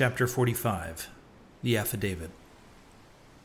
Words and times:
Chapter 0.00 0.26
45 0.26 1.10
The 1.62 1.76
Affidavit. 1.76 2.30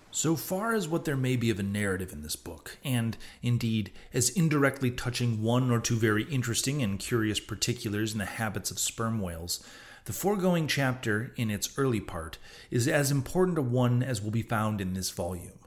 So 0.09 0.37
far 0.37 0.73
as 0.73 0.87
what 0.87 1.03
there 1.03 1.17
may 1.17 1.35
be 1.35 1.49
of 1.49 1.59
a 1.59 1.63
narrative 1.63 2.13
in 2.13 2.21
this 2.21 2.37
book, 2.37 2.77
and, 2.81 3.17
indeed, 3.43 3.91
as 4.13 4.29
indirectly 4.29 4.89
touching 4.89 5.43
one 5.43 5.69
or 5.69 5.81
two 5.81 5.97
very 5.97 6.23
interesting 6.23 6.81
and 6.81 6.97
curious 6.97 7.41
particulars 7.41 8.13
in 8.13 8.19
the 8.19 8.25
habits 8.25 8.71
of 8.71 8.79
sperm 8.79 9.19
whales, 9.19 9.67
the 10.05 10.13
foregoing 10.13 10.69
chapter, 10.69 11.33
in 11.35 11.51
its 11.51 11.77
early 11.77 11.99
part, 11.99 12.37
is 12.71 12.87
as 12.87 13.11
important 13.11 13.57
a 13.57 13.61
one 13.61 14.01
as 14.01 14.21
will 14.21 14.31
be 14.31 14.41
found 14.41 14.79
in 14.79 14.93
this 14.93 15.09
volume 15.09 15.59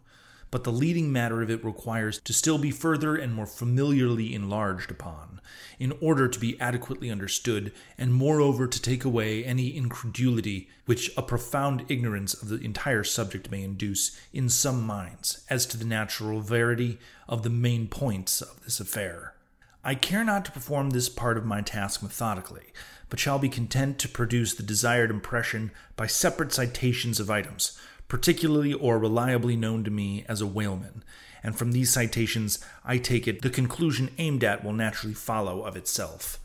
but 0.51 0.65
the 0.65 0.73
leading 0.73 1.12
matter 1.12 1.43
of 1.43 1.51
it 1.51 1.65
requires 1.65 2.20
to 2.20 2.33
still 2.33 2.59
be 2.59 2.70
further 2.70 3.16
and 3.16 3.34
more 3.34 3.47
familiarly 3.47 4.34
enlarged 4.34 4.91
upon, 4.91 5.41
in 5.79 5.93
order 6.01 6.29
to 6.29 6.41
be 6.41 6.59
adequately 6.61 7.11
understood, 7.11 7.73
and 7.97 8.15
moreover 8.15 8.66
to 8.66 8.80
take 8.80 9.05
away 9.05 9.45
any 9.45 9.77
incredulity 9.77 10.69
which 10.87 11.11
a 11.16 11.23
profound 11.23 11.84
ignorance 11.88 12.34
of 12.34 12.48
the 12.48 12.57
entire 12.59 13.05
subject 13.05 13.51
may 13.51 13.62
induce 13.62 14.19
in 14.33 14.48
some 14.48 14.87
minds 14.87 15.45
as 15.51 15.66
to 15.66 15.77
the 15.77 15.84
natural 15.84 16.41
verity 16.41 16.99
of 17.29 17.43
the 17.43 17.51
main 17.51 17.87
points 17.87 18.41
of 18.41 18.65
this 18.65 18.80
affair. 18.80 19.35
I 19.85 19.95
care 19.95 20.24
not 20.24 20.45
to 20.46 20.52
perform 20.52 20.91
this 20.91 21.09
part 21.09 21.37
of 21.37 21.46
my 21.46 21.60
task 21.60 22.02
methodically, 22.02 22.73
but 23.09 23.21
shall 23.21 23.38
be 23.38 23.49
content 23.49 23.99
to 23.99 24.09
produce 24.09 24.55
the 24.55 24.62
desired 24.62 25.10
impression 25.10 25.71
by 25.96 26.07
separate 26.07 26.52
citations 26.52 27.21
of 27.21 27.30
items, 27.30 27.79
particularly 28.09 28.73
or 28.73 28.99
reliably 28.99 29.57
known 29.57 29.85
to 29.85 29.91
me 29.91 30.24
as 30.29 30.41
a 30.41 30.46
whaleman, 30.46 31.02
and 31.43 31.57
from 31.57 31.73
these 31.73 31.93
citations 31.93 32.59
I 32.85 32.99
take 32.99 33.29
it 33.29 33.43
the 33.43 33.51
conclusion 33.51 34.10
aimed 34.19 34.43
at 34.43 34.65
will 34.65 34.73
naturally 34.73 35.15
follow 35.15 35.63
of 35.63 35.77
itself. 35.77 36.38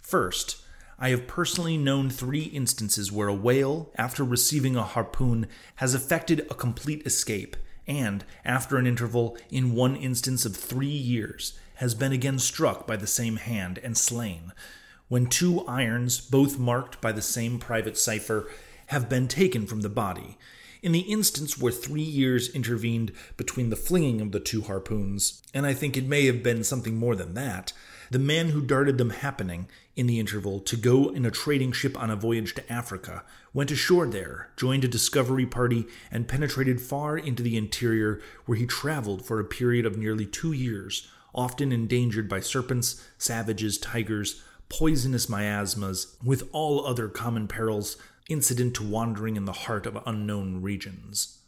First, 0.00 0.62
I 0.98 1.10
have 1.10 1.26
personally 1.26 1.76
known 1.76 2.10
three 2.10 2.42
instances 2.42 3.10
where 3.10 3.28
a 3.28 3.34
whale, 3.34 3.90
after 3.96 4.22
receiving 4.22 4.76
a 4.76 4.82
harpoon, 4.82 5.46
has 5.76 5.94
effected 5.94 6.46
a 6.50 6.54
complete 6.54 7.06
escape, 7.06 7.56
and, 7.86 8.24
after 8.44 8.76
an 8.76 8.86
interval, 8.86 9.36
in 9.50 9.74
one 9.74 9.96
instance 9.96 10.44
of 10.44 10.54
three 10.54 10.86
years, 10.86 11.58
has 11.76 11.94
been 11.94 12.12
again 12.12 12.38
struck 12.38 12.86
by 12.86 12.96
the 12.96 13.06
same 13.06 13.36
hand 13.36 13.78
and 13.82 13.96
slain, 13.96 14.52
when 15.08 15.26
two 15.26 15.66
irons, 15.66 16.20
both 16.20 16.58
marked 16.58 17.00
by 17.00 17.12
the 17.12 17.22
same 17.22 17.58
private 17.58 17.96
cipher, 17.96 18.48
have 18.88 19.08
been 19.08 19.26
taken 19.26 19.66
from 19.66 19.80
the 19.80 19.88
body, 19.88 20.36
in 20.82 20.92
the 20.92 21.00
instance 21.00 21.58
where 21.58 21.72
three 21.72 22.00
years 22.02 22.48
intervened 22.54 23.12
between 23.36 23.70
the 23.70 23.76
flinging 23.76 24.20
of 24.20 24.32
the 24.32 24.40
two 24.40 24.62
harpoons, 24.62 25.42
and 25.52 25.66
I 25.66 25.74
think 25.74 25.96
it 25.96 26.06
may 26.06 26.26
have 26.26 26.42
been 26.42 26.64
something 26.64 26.96
more 26.96 27.14
than 27.14 27.34
that, 27.34 27.72
the 28.10 28.18
man 28.18 28.48
who 28.48 28.60
darted 28.60 28.98
them 28.98 29.10
happening, 29.10 29.68
in 29.94 30.06
the 30.06 30.18
interval, 30.18 30.58
to 30.60 30.76
go 30.76 31.10
in 31.10 31.24
a 31.24 31.30
trading 31.30 31.70
ship 31.70 32.00
on 32.00 32.10
a 32.10 32.16
voyage 32.16 32.54
to 32.54 32.72
Africa, 32.72 33.22
went 33.54 33.70
ashore 33.70 34.06
there, 34.06 34.50
joined 34.56 34.84
a 34.84 34.88
discovery 34.88 35.46
party, 35.46 35.86
and 36.10 36.26
penetrated 36.26 36.80
far 36.80 37.16
into 37.16 37.42
the 37.42 37.56
interior, 37.56 38.20
where 38.46 38.58
he 38.58 38.66
traveled 38.66 39.24
for 39.24 39.38
a 39.38 39.44
period 39.44 39.86
of 39.86 39.96
nearly 39.96 40.26
two 40.26 40.52
years, 40.52 41.08
often 41.34 41.70
endangered 41.70 42.28
by 42.28 42.40
serpents, 42.40 43.06
savages, 43.16 43.78
tigers, 43.78 44.42
poisonous 44.68 45.28
miasmas, 45.28 46.16
with 46.24 46.48
all 46.52 46.84
other 46.84 47.08
common 47.08 47.46
perils 47.46 47.96
incident 48.30 48.74
to 48.74 48.82
wandering 48.82 49.36
in 49.36 49.44
the 49.44 49.52
heart 49.52 49.86
of 49.86 49.98
unknown 50.06 50.62
regions. 50.62 51.38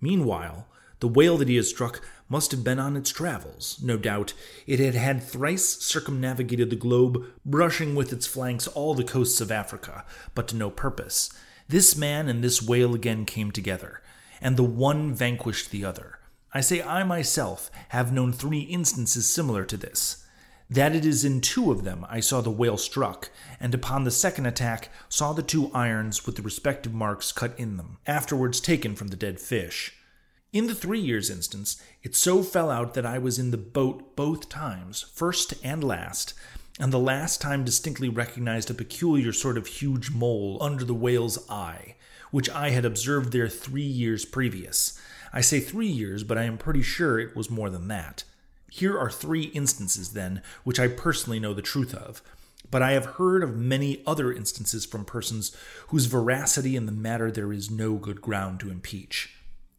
Meanwhile, 0.00 0.66
the 1.00 1.08
whale 1.08 1.36
that 1.36 1.48
he 1.48 1.56
had 1.56 1.66
struck 1.66 2.00
must 2.28 2.50
have 2.50 2.64
been 2.64 2.78
on 2.78 2.96
its 2.96 3.10
travels. 3.10 3.78
No 3.82 3.96
doubt 3.96 4.32
it 4.66 4.80
had 4.80 4.94
had 4.94 5.22
thrice 5.22 5.66
circumnavigated 5.82 6.70
the 6.70 6.76
globe, 6.76 7.24
brushing 7.44 7.94
with 7.94 8.12
its 8.12 8.26
flanks 8.26 8.66
all 8.66 8.94
the 8.94 9.04
coasts 9.04 9.40
of 9.40 9.52
Africa, 9.52 10.04
but 10.34 10.48
to 10.48 10.56
no 10.56 10.70
purpose. 10.70 11.32
This 11.68 11.96
man 11.96 12.28
and 12.28 12.42
this 12.42 12.62
whale 12.62 12.94
again 12.94 13.26
came 13.26 13.50
together, 13.50 14.02
and 14.40 14.56
the 14.56 14.64
one 14.64 15.14
vanquished 15.14 15.70
the 15.70 15.84
other. 15.84 16.18
I 16.52 16.60
say 16.60 16.82
I 16.82 17.04
myself 17.04 17.70
have 17.88 18.12
known 18.12 18.32
three 18.32 18.60
instances 18.60 19.28
similar 19.28 19.64
to 19.64 19.76
this 19.76 20.23
that 20.70 20.94
it 20.94 21.04
is 21.04 21.24
in 21.24 21.40
two 21.40 21.70
of 21.70 21.84
them 21.84 22.06
I 22.08 22.20
saw 22.20 22.40
the 22.40 22.50
whale 22.50 22.76
struck, 22.76 23.30
and 23.60 23.74
upon 23.74 24.04
the 24.04 24.10
second 24.10 24.46
attack 24.46 24.88
saw 25.08 25.32
the 25.32 25.42
two 25.42 25.70
irons 25.74 26.26
with 26.26 26.36
the 26.36 26.42
respective 26.42 26.94
marks 26.94 27.32
cut 27.32 27.58
in 27.58 27.76
them, 27.76 27.98
afterwards 28.06 28.60
taken 28.60 28.94
from 28.94 29.08
the 29.08 29.16
dead 29.16 29.40
fish. 29.40 29.94
In 30.52 30.66
the 30.68 30.74
three 30.74 31.00
years 31.00 31.30
instance, 31.30 31.82
it 32.02 32.14
so 32.14 32.42
fell 32.42 32.70
out 32.70 32.94
that 32.94 33.04
I 33.04 33.18
was 33.18 33.38
in 33.38 33.50
the 33.50 33.56
boat 33.56 34.14
both 34.14 34.48
times, 34.48 35.02
first 35.12 35.54
and 35.64 35.82
last, 35.82 36.32
and 36.78 36.92
the 36.92 36.98
last 36.98 37.40
time 37.40 37.64
distinctly 37.64 38.08
recognized 38.08 38.70
a 38.70 38.74
peculiar 38.74 39.32
sort 39.32 39.58
of 39.58 39.66
huge 39.66 40.10
mole 40.10 40.58
under 40.60 40.84
the 40.84 40.94
whale's 40.94 41.48
eye, 41.50 41.96
which 42.30 42.50
I 42.50 42.70
had 42.70 42.84
observed 42.84 43.32
there 43.32 43.48
three 43.48 43.82
years 43.82 44.24
previous. 44.24 44.98
I 45.32 45.40
say 45.40 45.60
three 45.60 45.88
years, 45.88 46.24
but 46.24 46.38
I 46.38 46.44
am 46.44 46.58
pretty 46.58 46.82
sure 46.82 47.18
it 47.18 47.36
was 47.36 47.50
more 47.50 47.70
than 47.70 47.88
that. 47.88 48.24
Here 48.76 48.98
are 48.98 49.08
three 49.08 49.44
instances, 49.54 50.14
then, 50.14 50.42
which 50.64 50.80
I 50.80 50.88
personally 50.88 51.38
know 51.38 51.54
the 51.54 51.62
truth 51.62 51.94
of, 51.94 52.20
but 52.72 52.82
I 52.82 52.90
have 52.90 53.04
heard 53.04 53.44
of 53.44 53.56
many 53.56 54.02
other 54.04 54.32
instances 54.32 54.84
from 54.84 55.04
persons 55.04 55.56
whose 55.90 56.06
veracity 56.06 56.74
in 56.74 56.86
the 56.86 56.90
matter 56.90 57.30
there 57.30 57.52
is 57.52 57.70
no 57.70 57.94
good 57.94 58.20
ground 58.20 58.58
to 58.58 58.72
impeach. 58.72 59.32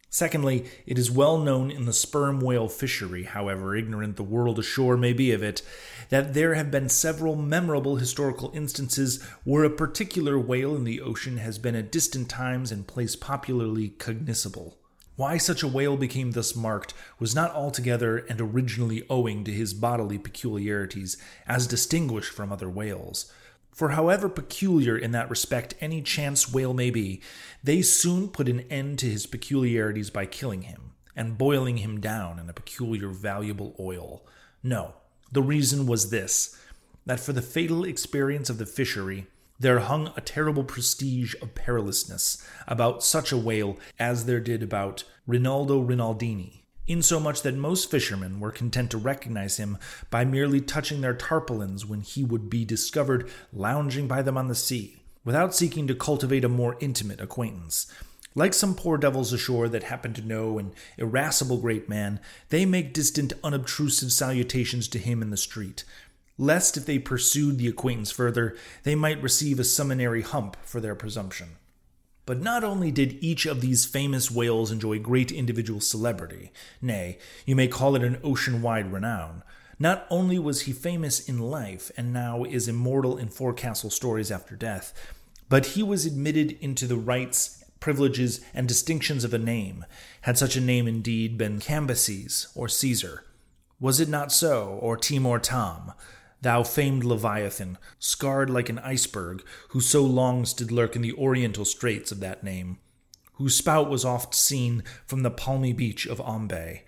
Secondly, 0.09 0.63
it 0.85 0.97
is 0.97 1.11
well 1.11 1.37
known 1.37 1.71
in 1.71 1.83
the 1.83 1.91
sperm 1.91 2.39
whale 2.39 2.69
fishery, 2.69 3.23
however 3.23 3.75
ignorant 3.75 4.15
the 4.15 4.23
world 4.23 4.59
ashore 4.59 4.95
may 4.95 5.11
be 5.11 5.33
of 5.33 5.43
it, 5.43 5.61
that 6.07 6.33
there 6.33 6.53
have 6.53 6.71
been 6.71 6.87
several 6.87 7.35
memorable 7.35 7.97
historical 7.97 8.49
instances 8.53 9.21
where 9.43 9.65
a 9.65 9.69
particular 9.69 10.39
whale 10.39 10.73
in 10.73 10.85
the 10.85 11.01
ocean 11.01 11.35
has 11.35 11.57
been 11.57 11.75
at 11.75 11.91
distant 11.91 12.29
times 12.29 12.71
and 12.71 12.87
place 12.87 13.17
popularly 13.17 13.89
cognizable. 13.89 14.77
Why 15.15 15.37
such 15.37 15.63
a 15.63 15.67
whale 15.67 15.95
became 15.95 16.31
thus 16.31 16.55
marked 16.55 16.93
was 17.19 17.33
not 17.33 17.51
altogether 17.51 18.17
and 18.17 18.41
originally 18.41 19.05
owing 19.09 19.45
to 19.45 19.51
his 19.51 19.73
bodily 19.73 20.17
peculiarities, 20.17 21.17
as 21.47 21.67
distinguished 21.67 22.33
from 22.33 22.51
other 22.51 22.69
whales. 22.69 23.31
For 23.71 23.89
however 23.89 24.27
peculiar 24.27 24.97
in 24.97 25.11
that 25.11 25.29
respect 25.29 25.73
any 25.79 26.01
chance 26.01 26.51
whale 26.51 26.73
may 26.73 26.89
be, 26.89 27.21
they 27.63 27.81
soon 27.81 28.27
put 28.27 28.49
an 28.49 28.61
end 28.69 28.99
to 28.99 29.09
his 29.09 29.25
peculiarities 29.25 30.09
by 30.09 30.25
killing 30.25 30.63
him, 30.63 30.91
and 31.15 31.37
boiling 31.37 31.77
him 31.77 32.01
down 32.01 32.37
in 32.37 32.49
a 32.49 32.53
peculiar 32.53 33.09
valuable 33.09 33.75
oil. 33.79 34.25
No, 34.63 34.95
the 35.31 35.41
reason 35.41 35.87
was 35.87 36.09
this 36.09 36.57
that 37.05 37.19
for 37.19 37.33
the 37.33 37.41
fatal 37.41 37.83
experience 37.83 38.49
of 38.49 38.57
the 38.57 38.65
fishery, 38.65 39.27
there 39.59 39.79
hung 39.79 40.11
a 40.15 40.21
terrible 40.21 40.63
prestige 40.63 41.35
of 41.41 41.55
perilousness 41.55 42.45
about 42.67 43.03
such 43.03 43.31
a 43.31 43.37
whale 43.37 43.77
as 43.97 44.25
there 44.25 44.39
did 44.39 44.61
about 44.61 45.03
Rinaldo 45.27 45.81
Rinaldini, 45.83 46.61
insomuch 46.87 47.41
that 47.41 47.55
most 47.55 47.89
fishermen 47.89 48.39
were 48.39 48.51
content 48.51 48.91
to 48.91 48.97
recognize 48.97 49.57
him 49.57 49.77
by 50.09 50.25
merely 50.25 50.61
touching 50.61 51.01
their 51.01 51.15
tarpaulins 51.15 51.85
when 51.85 52.01
he 52.01 52.23
would 52.23 52.49
be 52.49 52.65
discovered 52.65 53.29
lounging 53.53 54.07
by 54.07 54.21
them 54.21 54.37
on 54.37 54.47
the 54.47 54.55
sea, 54.55 55.01
without 55.23 55.55
seeking 55.55 55.87
to 55.87 55.95
cultivate 55.95 56.45
a 56.45 56.49
more 56.49 56.77
intimate 56.79 57.21
acquaintance. 57.21 57.91
Like 58.37 58.53
some 58.53 58.75
poor 58.75 58.97
devils 58.97 59.31
ashore 59.31 59.69
that 59.69 59.83
happen 59.83 60.13
to 60.15 60.21
know 60.21 60.59
an 60.59 60.73
irascible 60.97 61.57
great 61.57 61.87
man, 61.87 62.19
they 62.49 62.65
make 62.65 62.93
distant, 62.93 63.31
unobtrusive 63.45 64.11
salutations 64.11 64.89
to 64.89 64.99
him 64.99 65.21
in 65.21 65.29
the 65.29 65.37
street, 65.37 65.85
lest 66.37 66.77
if 66.77 66.85
they 66.85 66.99
pursued 66.99 67.57
the 67.57 67.67
acquaintance 67.67 68.11
further, 68.11 68.55
they 68.83 68.95
might 68.95 69.21
receive 69.21 69.59
a 69.59 69.63
summary 69.63 70.21
hump 70.21 70.57
for 70.63 70.81
their 70.81 70.95
presumption. 70.95 71.57
But 72.25 72.41
not 72.41 72.63
only 72.63 72.91
did 72.91 73.23
each 73.23 73.45
of 73.45 73.61
these 73.61 73.85
famous 73.85 74.31
whales 74.31 74.71
enjoy 74.71 74.99
great 74.99 75.31
individual 75.31 75.79
celebrity, 75.79 76.51
nay, 76.81 77.19
you 77.45 77.55
may 77.55 77.67
call 77.67 77.95
it 77.95 78.03
an 78.03 78.19
ocean 78.23 78.61
wide 78.61 78.91
renown, 78.91 79.43
not 79.77 80.07
only 80.09 80.39
was 80.39 80.61
he 80.61 80.71
famous 80.71 81.27
in 81.27 81.39
life 81.39 81.91
and 81.97 82.11
now 82.11 82.43
is 82.43 82.67
immortal 82.67 83.17
in 83.17 83.27
forecastle 83.27 83.89
stories 83.89 84.31
after 84.31 84.55
death, 84.55 84.93
but 85.49 85.67
he 85.67 85.83
was 85.83 86.05
admitted 86.05 86.57
into 86.61 86.87
the 86.87 86.95
rights, 86.95 87.63
privileges, 87.79 88.41
and 88.53 88.67
distinctions 88.67 89.23
of 89.23 89.33
a 89.33 89.37
name, 89.37 89.85
had 90.21 90.37
such 90.37 90.55
a 90.55 90.61
name 90.61 90.87
indeed 90.87 91.37
been 91.37 91.59
Cambyses 91.59 92.47
or 92.55 92.67
Caesar. 92.67 93.25
Was 93.79 93.99
it 93.99 94.09
not 94.09 94.31
so, 94.31 94.79
or 94.81 94.97
Timor 94.97 95.37
Tom? 95.37 95.93
Thou 96.45 96.61
famed 96.61 97.03
Leviathan, 97.03 97.75
scarred 97.97 98.51
like 98.51 98.69
an 98.69 98.77
iceberg, 98.77 99.43
who 99.69 99.81
so 99.81 100.03
long 100.03 100.43
did 100.55 100.71
lurk 100.71 100.95
in 100.95 101.01
the 101.01 101.13
oriental 101.13 101.65
straits 101.65 102.11
of 102.11 102.19
that 102.19 102.43
name, 102.43 102.77
whose 103.33 103.55
spout 103.55 103.89
was 103.89 104.05
oft 104.05 104.35
seen 104.35 104.83
from 105.07 105.23
the 105.23 105.31
palmy 105.31 105.73
beach 105.73 106.05
of 106.05 106.21
Ombay. 106.21 106.83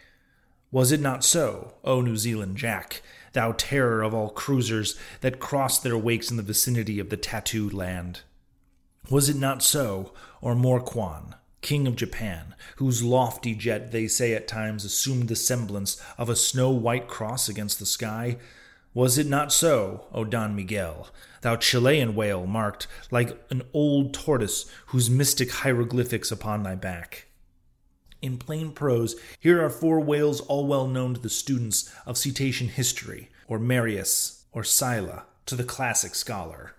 Was 0.72 0.92
it 0.92 1.00
not 1.00 1.24
so, 1.24 1.74
O 1.84 2.02
New 2.02 2.18
Zealand 2.18 2.56
Jack, 2.56 3.02
thou 3.34 3.52
terror 3.54 4.04
of 4.04 4.14
all 4.14 4.30
cruisers 4.30 4.96
that 5.22 5.40
cross 5.40 5.80
their 5.80 5.98
wakes 5.98 6.30
in 6.30 6.38
the 6.38 6.44
vicinity 6.44 7.00
of 7.00 7.10
the 7.10 7.18
tattooed 7.18 7.74
land? 7.74 8.22
Was 9.10 9.28
it 9.28 9.38
not 9.38 9.64
so, 9.64 10.14
or 10.40 10.54
Morquan, 10.54 11.34
king 11.62 11.88
of 11.88 11.96
Japan, 11.96 12.54
whose 12.76 13.02
lofty 13.02 13.56
jet 13.56 13.92
they 13.92 14.08
say 14.08 14.36
at 14.36 14.48
times 14.48 14.86
assumed 14.86 15.30
the 15.30 15.36
semblance 15.36 16.00
of 16.16 16.30
a 16.30 16.36
snow 16.36 16.70
white 16.70 17.08
cross 17.08 17.50
against 17.50 17.80
the 17.80 17.88
sky, 17.88 18.38
Was 18.98 19.20
it 19.20 19.28
not 19.28 19.54
so, 19.54 20.08
O 20.12 20.24
Don 20.24 20.56
Miguel, 20.56 21.10
thou 21.42 21.56
Chilean 21.56 22.16
whale 22.16 22.48
marked 22.48 22.88
like 23.12 23.40
an 23.52 23.62
old 23.72 24.12
tortoise 24.12 24.66
whose 24.88 25.08
mystic 25.08 25.52
hieroglyphics 25.52 26.32
upon 26.32 26.64
thy 26.64 26.74
back? 26.74 27.28
In 28.24 28.40
plain 28.40 28.72
prose, 28.72 29.16
here 29.40 29.64
are 29.64 29.70
four 29.70 30.00
whales 30.00 30.42
all 30.42 30.66
well 30.66 30.88
known 30.88 31.14
to 31.14 31.20
the 31.20 31.30
students 31.30 31.94
of 32.08 32.18
cetacean 32.18 32.70
history, 32.70 33.30
or 33.48 33.60
Marius, 33.60 34.46
or 34.52 34.64
Sylla, 34.64 35.26
to 35.46 35.54
the 35.54 35.64
classic 35.64 36.16
scholar. 36.16 36.74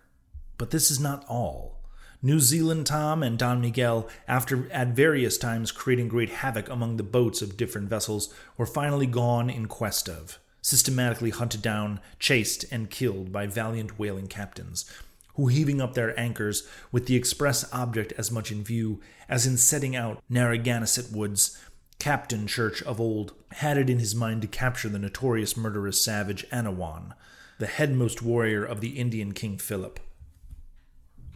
But 0.57 0.73
this 0.73 0.91
is 0.91 0.99
not 0.99 1.25
all. 1.29 1.85
New 2.21 2.41
Zealand 2.41 2.87
Tom 2.87 3.23
and 3.23 3.39
Don 3.39 3.61
Miguel, 3.61 4.09
after 4.27 4.69
at 4.73 4.89
various 4.89 5.39
times 5.39 5.71
creating 5.71 6.09
great 6.09 6.31
havoc 6.31 6.69
among 6.69 6.97
the 6.97 7.05
boats 7.05 7.43
of 7.43 7.57
different 7.57 7.89
vessels, 7.89 8.35
were 8.57 8.67
finally 8.67 9.07
gone 9.07 9.49
in 9.49 9.67
quest 9.67 10.09
of, 10.09 10.41
systematically 10.69 11.31
hunted 11.31 11.63
down, 11.63 11.99
chased, 12.19 12.63
and 12.71 12.91
killed 12.91 13.33
by 13.33 13.47
valiant 13.47 13.99
whaling 13.99 14.27
captains, 14.27 14.85
who, 15.35 15.47
heaving 15.47 15.81
up 15.81 15.95
their 15.95 16.19
anchors 16.21 16.69
with 16.93 17.07
the 17.07 17.17
express 17.17 17.73
object 17.73 18.13
as 18.19 18.31
much 18.31 18.53
in 18.53 18.63
view 18.63 19.01
as 19.31 19.47
in 19.47 19.57
setting 19.57 19.97
out 19.97 20.23
Narragansett 20.29 21.11
woods, 21.11 21.59
Captain 21.99 22.47
Church 22.47 22.83
of 22.83 23.01
old 23.01 23.33
had 23.53 23.79
it 23.79 23.89
in 23.89 23.99
his 23.99 24.15
mind 24.15 24.43
to 24.43 24.49
capture 24.49 24.91
the 24.91 24.99
notorious 24.99 25.57
murderous 25.57 26.05
savage 26.05 26.47
Annawon, 26.51 27.15
the 27.59 27.67
headmost 27.67 28.21
warrior 28.21 28.63
of 28.63 28.83
the 28.83 28.99
Indian 28.99 29.33
King 29.33 29.57
Philip. 29.57 29.99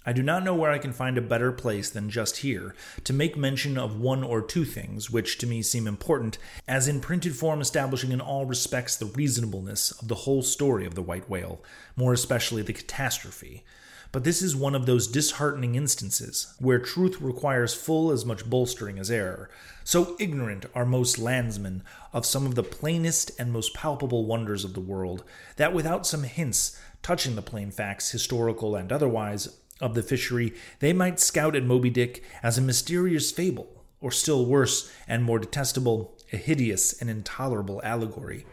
I 0.05 0.13
do 0.13 0.23
not 0.23 0.43
know 0.43 0.55
where 0.55 0.71
I 0.71 0.79
can 0.79 0.93
find 0.93 1.17
a 1.17 1.23
better 1.23 1.53
place 1.53 1.89
than 1.89 2.11
just 2.11 2.39
here 2.39 2.75
to 3.05 3.13
make 3.13 3.37
mention 3.37 3.79
of 3.79 4.01
one 4.01 4.25
or 4.25 4.43
two 4.43 4.65
things 4.65 5.11
which 5.11 5.39
to 5.39 5.47
me 5.47 5.63
seem 5.63 5.87
important, 5.87 6.39
as 6.67 6.89
in 6.89 7.01
printed 7.01 7.37
form 7.37 7.61
establishing 7.61 8.11
in 8.11 8.21
all 8.21 8.45
respects 8.45 8.97
the 8.97 9.07
reasonableness 9.07 9.93
of 9.93 10.09
the 10.09 10.17
whole 10.17 10.43
story 10.43 10.85
of 10.87 10.97
the 10.97 11.03
white 11.03 11.31
whale, 11.31 11.63
more 11.95 12.13
especially 12.13 12.63
the 12.63 12.73
catastrophe. 12.73 13.65
But 14.11 14.25
this 14.25 14.43
is 14.43 14.55
one 14.55 14.75
of 14.75 14.85
those 14.85 15.07
disheartening 15.07 15.75
instances 15.75 16.55
where 16.59 16.79
truth 16.79 17.19
requires 17.21 17.73
full 17.73 18.11
as 18.11 18.27
much 18.27 18.49
bolstering 18.49 18.99
as 18.99 19.11
error. 19.11 19.49
So 19.85 20.17
ignorant 20.21 20.67
are 20.75 20.85
most 20.85 21.19
landsmen 21.19 21.83
of 22.13 22.27
some 22.27 22.45
of 22.45 22.55
the 22.55 22.63
plainest 22.63 23.31
and 23.39 23.51
most 23.51 23.73
palpable 23.73 24.27
wonders 24.27 24.65
of 24.65 24.75
the 24.75 24.81
world, 24.81 25.25
that 25.57 25.73
without 25.73 26.07
some 26.07 26.25
hints 26.25 26.79
touching 27.03 27.37
the 27.37 27.43
plain 27.43 27.71
facts, 27.71 28.11
historical 28.11 28.77
and 28.77 28.93
otherwise, 28.93 29.59
of 29.83 29.95
the 29.95 30.03
fishery, 30.03 30.55
they 30.79 30.93
might 30.93 31.21
scout 31.21 31.55
at 31.55 31.65
Moby 31.65 31.91
Dick 31.91 32.23
as 32.43 32.57
a 32.57 32.63
mysterious 32.63 33.31
fable, 33.31 33.85
or 34.01 34.11
still 34.11 34.47
worse 34.47 34.91
and 35.07 35.25
more 35.25 35.39
detestable, 35.39 36.17
a 36.33 36.37
hideous 36.37 36.99
and 37.01 37.11
intolerable 37.11 37.81
allegory. 37.85 38.47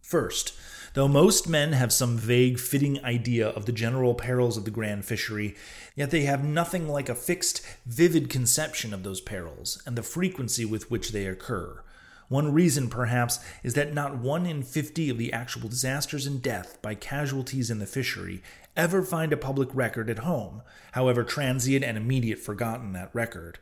First, 0.00 0.52
though 0.94 1.08
most 1.08 1.48
men 1.48 1.72
have 1.72 1.92
some 1.92 2.16
vague, 2.16 2.60
fitting 2.60 3.04
idea 3.04 3.48
of 3.48 3.66
the 3.66 3.72
general 3.72 4.14
perils 4.14 4.56
of 4.56 4.64
the 4.64 4.70
grand 4.70 5.04
fishery, 5.04 5.56
yet 5.96 6.12
they 6.12 6.22
have 6.22 6.44
nothing 6.44 6.88
like 6.88 7.08
a 7.08 7.14
fixed, 7.14 7.60
vivid 7.84 8.30
conception 8.30 8.94
of 8.94 9.02
those 9.02 9.20
perils 9.20 9.82
and 9.84 9.98
the 9.98 10.02
frequency 10.02 10.64
with 10.64 10.90
which 10.90 11.10
they 11.10 11.26
occur. 11.26 11.82
One 12.28 12.52
reason, 12.52 12.88
perhaps, 12.88 13.38
is 13.62 13.74
that 13.74 13.94
not 13.94 14.18
one 14.18 14.46
in 14.46 14.62
fifty 14.62 15.08
of 15.10 15.18
the 15.18 15.32
actual 15.32 15.68
disasters 15.68 16.26
and 16.26 16.42
death 16.42 16.80
by 16.82 16.94
casualties 16.94 17.70
in 17.70 17.78
the 17.78 17.86
fishery 17.86 18.42
ever 18.76 19.02
find 19.02 19.32
a 19.32 19.36
public 19.36 19.68
record 19.72 20.10
at 20.10 20.18
home, 20.20 20.62
however 20.92 21.22
transient 21.22 21.84
and 21.84 21.96
immediate 21.96 22.38
forgotten 22.38 22.92
that 22.92 23.14
record. 23.14 23.58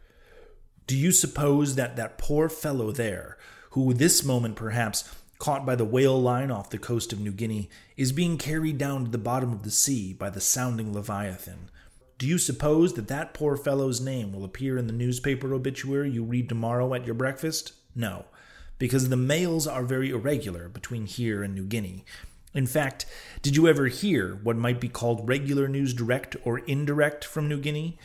Do 0.86 0.96
you 0.96 1.12
suppose 1.12 1.76
that 1.76 1.96
that 1.96 2.18
poor 2.18 2.48
fellow 2.48 2.90
there, 2.90 3.38
who 3.70 3.92
this 3.92 4.24
moment 4.24 4.56
perhaps 4.56 5.08
caught 5.38 5.66
by 5.66 5.76
the 5.76 5.84
whale 5.84 6.20
line 6.20 6.50
off 6.50 6.70
the 6.70 6.78
coast 6.78 7.12
of 7.12 7.20
New 7.20 7.32
Guinea, 7.32 7.68
is 7.96 8.12
being 8.12 8.38
carried 8.38 8.78
down 8.78 9.04
to 9.04 9.10
the 9.10 9.18
bottom 9.18 9.52
of 9.52 9.62
the 9.62 9.70
sea 9.70 10.12
by 10.12 10.30
the 10.30 10.40
sounding 10.40 10.92
Leviathan? 10.92 11.70
Do 12.16 12.26
you 12.26 12.38
suppose 12.38 12.94
that 12.94 13.08
that 13.08 13.34
poor 13.34 13.56
fellow's 13.56 14.00
name 14.00 14.32
will 14.32 14.44
appear 14.44 14.78
in 14.78 14.86
the 14.86 14.92
newspaper 14.92 15.52
obituary 15.52 16.10
you 16.10 16.22
read 16.22 16.48
tomorrow 16.48 16.94
at 16.94 17.04
your 17.04 17.14
breakfast? 17.14 17.72
No, 17.94 18.24
because 18.78 19.08
the 19.08 19.16
mails 19.16 19.66
are 19.66 19.84
very 19.84 20.10
irregular 20.10 20.68
between 20.68 21.06
here 21.06 21.42
and 21.42 21.54
New 21.54 21.64
Guinea, 21.64 22.04
in 22.54 22.66
fact, 22.66 23.04
did 23.42 23.56
you 23.56 23.66
ever 23.66 23.88
hear 23.88 24.38
what 24.42 24.56
might 24.56 24.80
be 24.80 24.88
called 24.88 25.28
regular 25.28 25.66
news 25.66 25.92
direct 25.92 26.36
or 26.44 26.60
indirect 26.60 27.24
from 27.24 27.48
New 27.48 27.58
Guinea? 27.58 27.98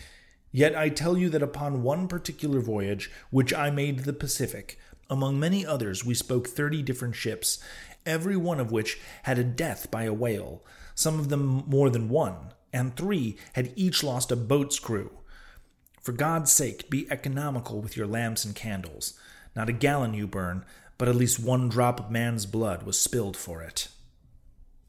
Yet 0.52 0.76
I 0.76 0.90
tell 0.90 1.16
you 1.16 1.30
that 1.30 1.44
upon 1.44 1.84
one 1.84 2.08
particular 2.08 2.60
voyage, 2.60 3.12
which 3.30 3.54
I 3.54 3.70
made 3.70 4.00
the 4.00 4.14
Pacific, 4.14 4.80
among 5.08 5.40
many 5.40 5.66
others 5.66 6.04
we 6.04 6.16
spoke 6.16 6.48
thirty 6.48 6.82
different 6.82 7.16
ships, 7.16 7.60
every 8.08 8.36
one 8.36 8.60
of 8.60 8.72
which 8.72 9.00
had 9.24 9.38
a 9.38 9.44
death 9.44 9.92
by 9.92 10.04
a 10.04 10.14
whale, 10.14 10.64
some 10.96 11.20
of 11.20 11.30
them 11.30 11.64
more 11.68 11.92
than 11.92 12.10
one, 12.10 12.54
and 12.74 12.96
three 12.96 13.38
had 13.54 13.72
each 13.76 14.04
lost 14.04 14.32
a 14.32 14.36
boat's 14.36 14.80
crew. 14.80 15.12
For 16.02 16.12
God's 16.12 16.52
sake, 16.52 16.90
be 16.90 17.10
economical 17.12 17.82
with 17.82 17.96
your 17.96 18.08
lamps 18.08 18.44
and 18.46 18.56
candles. 18.56 19.14
Not 19.60 19.68
a 19.68 19.74
gallon 19.74 20.14
you 20.14 20.26
burn, 20.26 20.64
but 20.98 21.10
at 21.10 21.18
least 21.18 21.38
one 21.38 21.68
drop 21.68 22.00
of 22.00 22.10
man's 22.10 22.46
blood 22.46 22.84
was 22.84 22.98
spilled 22.98 23.36
for 23.36 23.62
it. 23.62 23.90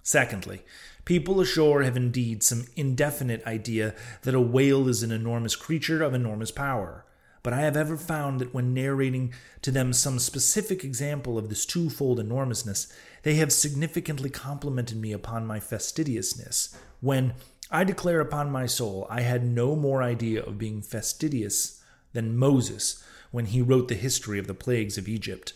Secondly, 0.04 0.62
people 1.04 1.40
ashore 1.40 1.82
have 1.82 1.96
indeed 1.96 2.44
some 2.44 2.66
indefinite 2.76 3.44
idea 3.44 3.96
that 4.22 4.32
a 4.32 4.40
whale 4.40 4.86
is 4.86 5.02
an 5.02 5.10
enormous 5.10 5.56
creature 5.56 6.04
of 6.04 6.14
enormous 6.14 6.52
power. 6.52 7.04
But 7.42 7.52
I 7.52 7.62
have 7.62 7.76
ever 7.76 7.96
found 7.96 8.40
that 8.40 8.54
when 8.54 8.72
narrating 8.72 9.32
to 9.62 9.72
them 9.72 9.92
some 9.92 10.20
specific 10.20 10.84
example 10.84 11.36
of 11.36 11.48
this 11.48 11.66
twofold 11.66 12.20
enormousness, 12.20 12.92
they 13.24 13.34
have 13.34 13.52
significantly 13.52 14.30
complimented 14.30 14.98
me 14.98 15.10
upon 15.10 15.48
my 15.48 15.58
fastidiousness, 15.58 16.78
when, 17.00 17.34
I 17.72 17.82
declare 17.82 18.20
upon 18.20 18.52
my 18.52 18.66
soul, 18.66 19.08
I 19.10 19.22
had 19.22 19.44
no 19.44 19.74
more 19.74 20.00
idea 20.00 20.44
of 20.44 20.58
being 20.58 20.80
fastidious 20.80 21.82
than 22.12 22.36
Moses 22.36 23.02
when 23.30 23.46
he 23.46 23.62
wrote 23.62 23.88
the 23.88 23.94
history 23.94 24.38
of 24.38 24.46
the 24.46 24.54
plagues 24.54 24.98
of 24.98 25.08
Egypt. 25.08 25.52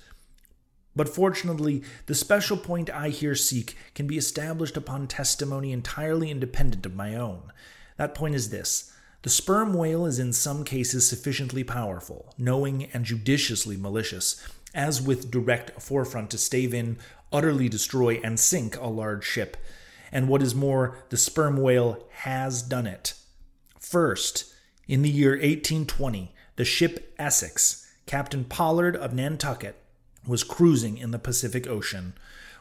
But 0.97 1.09
fortunately, 1.09 1.83
the 2.07 2.15
special 2.15 2.57
point 2.57 2.89
I 2.91 3.09
here 3.09 3.35
seek 3.35 3.77
can 3.95 4.07
be 4.07 4.17
established 4.17 4.77
upon 4.77 5.09
testimony 5.09 5.73
entirely 5.73 6.31
independent 6.31 6.87
of 6.87 6.95
my 6.95 7.17
own. 7.17 7.53
That 7.97 8.15
point 8.15 8.35
is 8.35 8.51
this 8.51 8.93
the 9.23 9.31
sperm 9.31 9.73
whale 9.73 10.05
is 10.05 10.19
in 10.19 10.35
some 10.35 10.65
cases 10.65 11.09
sufficiently 11.09 11.65
powerful, 11.65 12.35
knowing, 12.37 12.85
and 12.93 13.07
judiciously 13.07 13.77
malicious, 13.77 14.47
as 14.75 15.01
with 15.01 15.31
direct 15.31 15.81
forefront 15.81 16.31
to 16.31 16.39
stave 16.39 16.75
in, 16.75 16.99
utterly 17.33 17.69
destroy, 17.69 18.21
and 18.23 18.39
sink 18.39 18.77
a 18.77 18.87
large 18.87 19.25
ship. 19.25 19.57
And 20.13 20.29
what 20.29 20.43
is 20.43 20.55
more, 20.55 20.99
the 21.09 21.17
sperm 21.17 21.57
whale 21.57 22.07
has 22.11 22.63
done 22.63 22.87
it. 22.87 23.15
First, 23.81 24.53
in 24.87 25.01
the 25.01 25.11
year 25.11 25.31
1820, 25.31 26.35
the 26.57 26.65
ship 26.65 27.15
Essex, 27.19 27.91
Captain 28.07 28.45
Pollard 28.45 28.97
of 28.97 29.13
Nantucket, 29.13 29.77
was 30.27 30.45
cruising 30.45 30.99
in 30.99 31.11
the 31.11 31.19
Pacific 31.19 31.67
Ocean. 31.67 32.15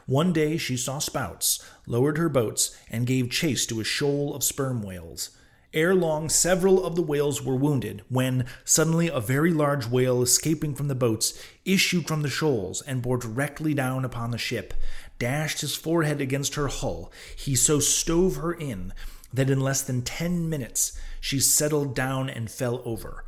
One 0.06 0.32
day 0.32 0.56
she 0.56 0.76
saw 0.76 0.98
spouts, 0.98 1.64
lowered 1.86 2.18
her 2.18 2.28
boats, 2.28 2.76
and 2.90 3.06
gave 3.06 3.30
chase 3.30 3.64
to 3.66 3.80
a 3.80 3.84
shoal 3.84 4.34
of 4.34 4.44
sperm 4.44 4.82
whales. 4.82 5.30
Ere 5.72 5.94
long, 5.94 6.28
several 6.28 6.84
of 6.84 6.94
the 6.94 7.02
whales 7.02 7.42
were 7.42 7.56
wounded, 7.56 8.02
when 8.08 8.46
suddenly 8.64 9.08
a 9.08 9.20
very 9.20 9.52
large 9.52 9.86
whale 9.86 10.22
escaping 10.22 10.74
from 10.74 10.88
the 10.88 10.94
boats 10.94 11.40
issued 11.64 12.06
from 12.06 12.22
the 12.22 12.28
shoals 12.28 12.82
and 12.82 13.02
bore 13.02 13.18
directly 13.18 13.74
down 13.74 14.04
upon 14.04 14.30
the 14.30 14.38
ship. 14.38 14.74
Dashed 15.18 15.62
his 15.62 15.74
forehead 15.74 16.20
against 16.20 16.54
her 16.54 16.68
hull, 16.68 17.12
he 17.36 17.56
so 17.56 17.80
stove 17.80 18.36
her 18.36 18.52
in 18.52 18.92
that 19.32 19.50
in 19.50 19.60
less 19.60 19.82
than 19.82 20.02
ten 20.02 20.48
minutes 20.48 20.98
she 21.20 21.40
settled 21.40 21.94
down 21.94 22.28
and 22.28 22.50
fell 22.50 22.82
over. 22.84 23.24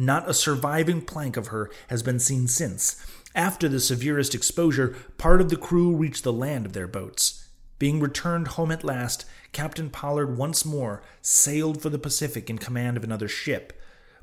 Not 0.00 0.30
a 0.30 0.34
surviving 0.34 1.02
plank 1.02 1.36
of 1.36 1.48
her 1.48 1.70
has 1.88 2.04
been 2.04 2.20
seen 2.20 2.46
since, 2.46 3.04
after 3.34 3.68
the 3.68 3.80
severest 3.80 4.32
exposure, 4.32 4.94
part 5.18 5.40
of 5.40 5.50
the 5.50 5.56
crew 5.56 5.96
reached 5.96 6.22
the 6.22 6.32
land 6.32 6.66
of 6.66 6.72
their 6.72 6.86
boats. 6.86 7.48
Being 7.80 7.98
returned 7.98 8.48
home 8.48 8.70
at 8.70 8.84
last, 8.84 9.24
Captain 9.50 9.90
Pollard 9.90 10.38
once 10.38 10.64
more 10.64 11.02
sailed 11.20 11.82
for 11.82 11.90
the 11.90 11.98
Pacific 11.98 12.48
in 12.48 12.58
command 12.58 12.96
of 12.96 13.02
another 13.02 13.26
ship. 13.26 13.72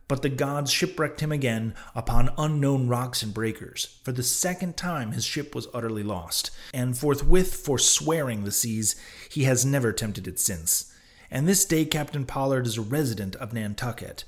But 0.08 0.22
the 0.22 0.30
gods 0.30 0.72
shipwrecked 0.72 1.20
him 1.20 1.34
again 1.34 1.76
upon 1.94 2.34
unknown 2.38 2.88
rocks 2.88 3.22
and 3.22 3.34
breakers. 3.34 4.00
For 4.04 4.14
the 4.14 4.24
second 4.24 4.78
time, 4.78 5.12
his 5.12 5.26
ship 5.26 5.54
was 5.54 5.68
utterly 5.74 6.04
lost, 6.04 6.52
and 6.74 6.98
forthwith 6.98 7.54
forswearing 7.54 8.46
the 8.46 8.52
seas, 8.52 8.96
he 9.30 9.44
has 9.44 9.66
never 9.66 9.92
tempted 9.92 10.26
it 10.26 10.40
since. 10.40 10.94
And 11.30 11.50
this 11.50 11.66
day, 11.66 11.84
Captain 11.84 12.24
Pollard 12.24 12.66
is 12.66 12.78
a 12.78 12.82
resident 12.82 13.36
of 13.36 13.52
Nantucket. 13.52 14.24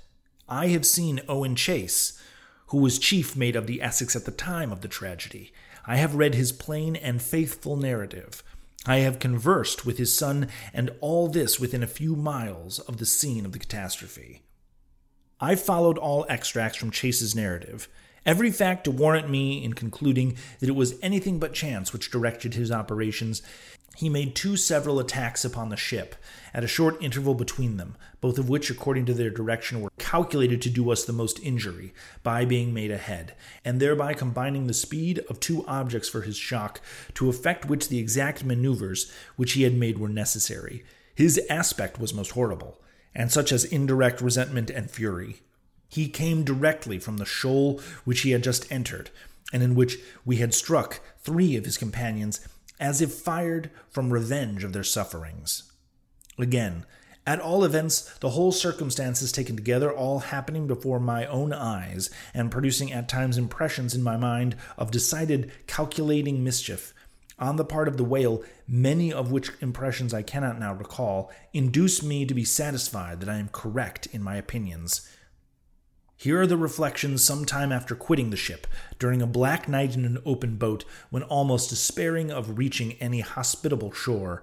I 0.49 0.67
have 0.67 0.85
seen 0.85 1.21
Owen 1.27 1.55
Chace, 1.55 2.21
who 2.67 2.77
was 2.77 2.99
chief 2.99 3.35
mate 3.35 3.55
of 3.55 3.67
the 3.67 3.81
Essex 3.81 4.15
at 4.15 4.25
the 4.25 4.31
time 4.31 4.71
of 4.71 4.81
the 4.81 4.87
tragedy. 4.87 5.51
I 5.85 5.97
have 5.97 6.15
read 6.15 6.35
his 6.35 6.51
plain 6.51 6.95
and 6.95 7.21
faithful 7.21 7.75
narrative. 7.75 8.43
I 8.85 8.97
have 8.97 9.19
conversed 9.19 9.85
with 9.85 9.97
his 9.97 10.15
son, 10.15 10.47
and 10.73 10.91
all 11.01 11.27
this 11.27 11.59
within 11.59 11.83
a 11.83 11.87
few 11.87 12.15
miles 12.15 12.79
of 12.79 12.97
the 12.97 13.05
scene 13.05 13.45
of 13.45 13.51
the 13.51 13.59
catastrophe. 13.59 14.43
I 15.41 15.55
followed 15.55 15.97
all 15.97 16.25
extracts 16.29 16.77
from 16.77 16.91
Chace's 16.91 17.35
narrative, 17.35 17.89
Every 18.27 18.51
fact 18.51 18.83
to 18.83 18.91
warrant 18.91 19.29
me 19.29 19.63
in 19.63 19.71
concluding 19.71 20.35
that 20.59 20.67
it 20.67 20.75
was 20.75 20.99
anything 21.01 21.39
but 21.39 21.53
chance 21.53 21.93
which 21.93 22.11
directed 22.11 22.55
his 22.55 22.73
operations. 22.73 23.41
He 23.95 24.09
made 24.09 24.35
two 24.35 24.57
several 24.57 24.99
attacks 24.99 25.45
upon 25.45 25.69
the 25.69 25.77
ship, 25.77 26.13
at 26.53 26.61
a 26.61 26.67
short 26.67 27.01
interval 27.01 27.35
between 27.35 27.77
them, 27.77 27.95
both 28.19 28.37
of 28.37 28.49
which, 28.49 28.69
according 28.69 29.05
to 29.05 29.13
their 29.13 29.29
direction, 29.29 29.79
were 29.79 29.93
calculated 29.97 30.61
to 30.63 30.69
do 30.69 30.91
us 30.91 31.05
the 31.05 31.13
most 31.13 31.39
injury, 31.39 31.93
by 32.21 32.43
being 32.43 32.73
made 32.73 32.91
ahead, 32.91 33.33
and 33.63 33.79
thereby 33.79 34.13
combining 34.13 34.67
the 34.67 34.73
speed 34.73 35.19
of 35.29 35.39
two 35.39 35.65
objects 35.65 36.09
for 36.09 36.23
his 36.23 36.35
shock, 36.35 36.81
to 37.13 37.29
effect 37.29 37.69
which 37.69 37.87
the 37.87 37.97
exact 37.97 38.43
maneuvers 38.43 39.09
which 39.37 39.53
he 39.53 39.63
had 39.63 39.73
made 39.73 39.99
were 39.99 40.09
necessary. 40.09 40.83
His 41.15 41.39
aspect 41.49 41.97
was 41.97 42.13
most 42.13 42.31
horrible, 42.31 42.81
and 43.15 43.31
such 43.31 43.53
as 43.53 43.63
indirect 43.63 44.19
resentment 44.19 44.69
and 44.69 44.91
fury. 44.91 45.39
He 45.87 46.09
came 46.09 46.43
directly 46.43 46.99
from 46.99 47.17
the 47.17 47.25
shoal 47.25 47.81
which 48.03 48.21
he 48.21 48.31
had 48.31 48.43
just 48.43 48.71
entered, 48.71 49.09
and 49.53 49.63
in 49.63 49.75
which 49.75 49.97
we 50.25 50.37
had 50.37 50.53
struck 50.53 50.99
three 51.19 51.55
of 51.55 51.65
his 51.65 51.77
companions, 51.77 52.45
as 52.79 53.01
if 53.01 53.13
fired 53.13 53.71
from 53.89 54.11
revenge 54.11 54.63
of 54.63 54.73
their 54.73 54.83
sufferings. 54.83 55.71
Again, 56.37 56.85
at 57.25 57.41
all 57.41 57.65
events, 57.65 58.17
the 58.19 58.29
whole 58.29 58.53
circumstances 58.53 59.31
taken 59.31 59.55
together, 59.55 59.91
all 59.91 60.19
happening 60.19 60.65
before 60.65 60.99
my 60.99 61.25
own 61.25 61.51
eyes, 61.51 62.09
and 62.33 62.51
producing 62.51 62.93
at 62.93 63.09
times 63.09 63.37
impressions 63.37 63.93
in 63.93 64.01
my 64.01 64.15
mind 64.15 64.55
of 64.77 64.91
decided 64.91 65.51
calculating 65.67 66.43
mischief, 66.43 66.93
on 67.39 67.57
the 67.57 67.65
part 67.65 67.87
of 67.87 67.97
the 67.97 68.03
whale, 68.03 68.43
many 68.67 69.11
of 69.11 69.31
which 69.31 69.51
impressions 69.61 70.13
I 70.13 70.21
cannot 70.21 70.57
now 70.57 70.73
recall, 70.73 71.31
induce 71.53 72.01
me 72.01 72.25
to 72.25 72.33
be 72.33 72.45
satisfied 72.45 73.19
that 73.19 73.29
I 73.29 73.37
am 73.37 73.49
correct 73.49 74.07
in 74.07 74.23
my 74.23 74.37
opinions, 74.37 75.07
here 76.19 76.41
are 76.41 76.47
the 76.47 76.57
reflections 76.57 77.23
some 77.23 77.45
time 77.45 77.71
after 77.71 77.93
quitting 77.93 78.31
the 78.31 78.35
ship, 78.35 78.65
during 78.97 79.21
a 79.21 79.27
black 79.27 79.69
night 79.69 79.95
in 79.95 80.03
an 80.03 80.17
open 80.25 80.57
boat, 80.57 80.83
when 81.11 81.21
almost 81.21 81.69
despairing 81.69 82.31
of 82.31 82.57
reaching 82.57 82.93
any 82.93 83.19
hospitable 83.19 83.91
shore. 83.91 84.41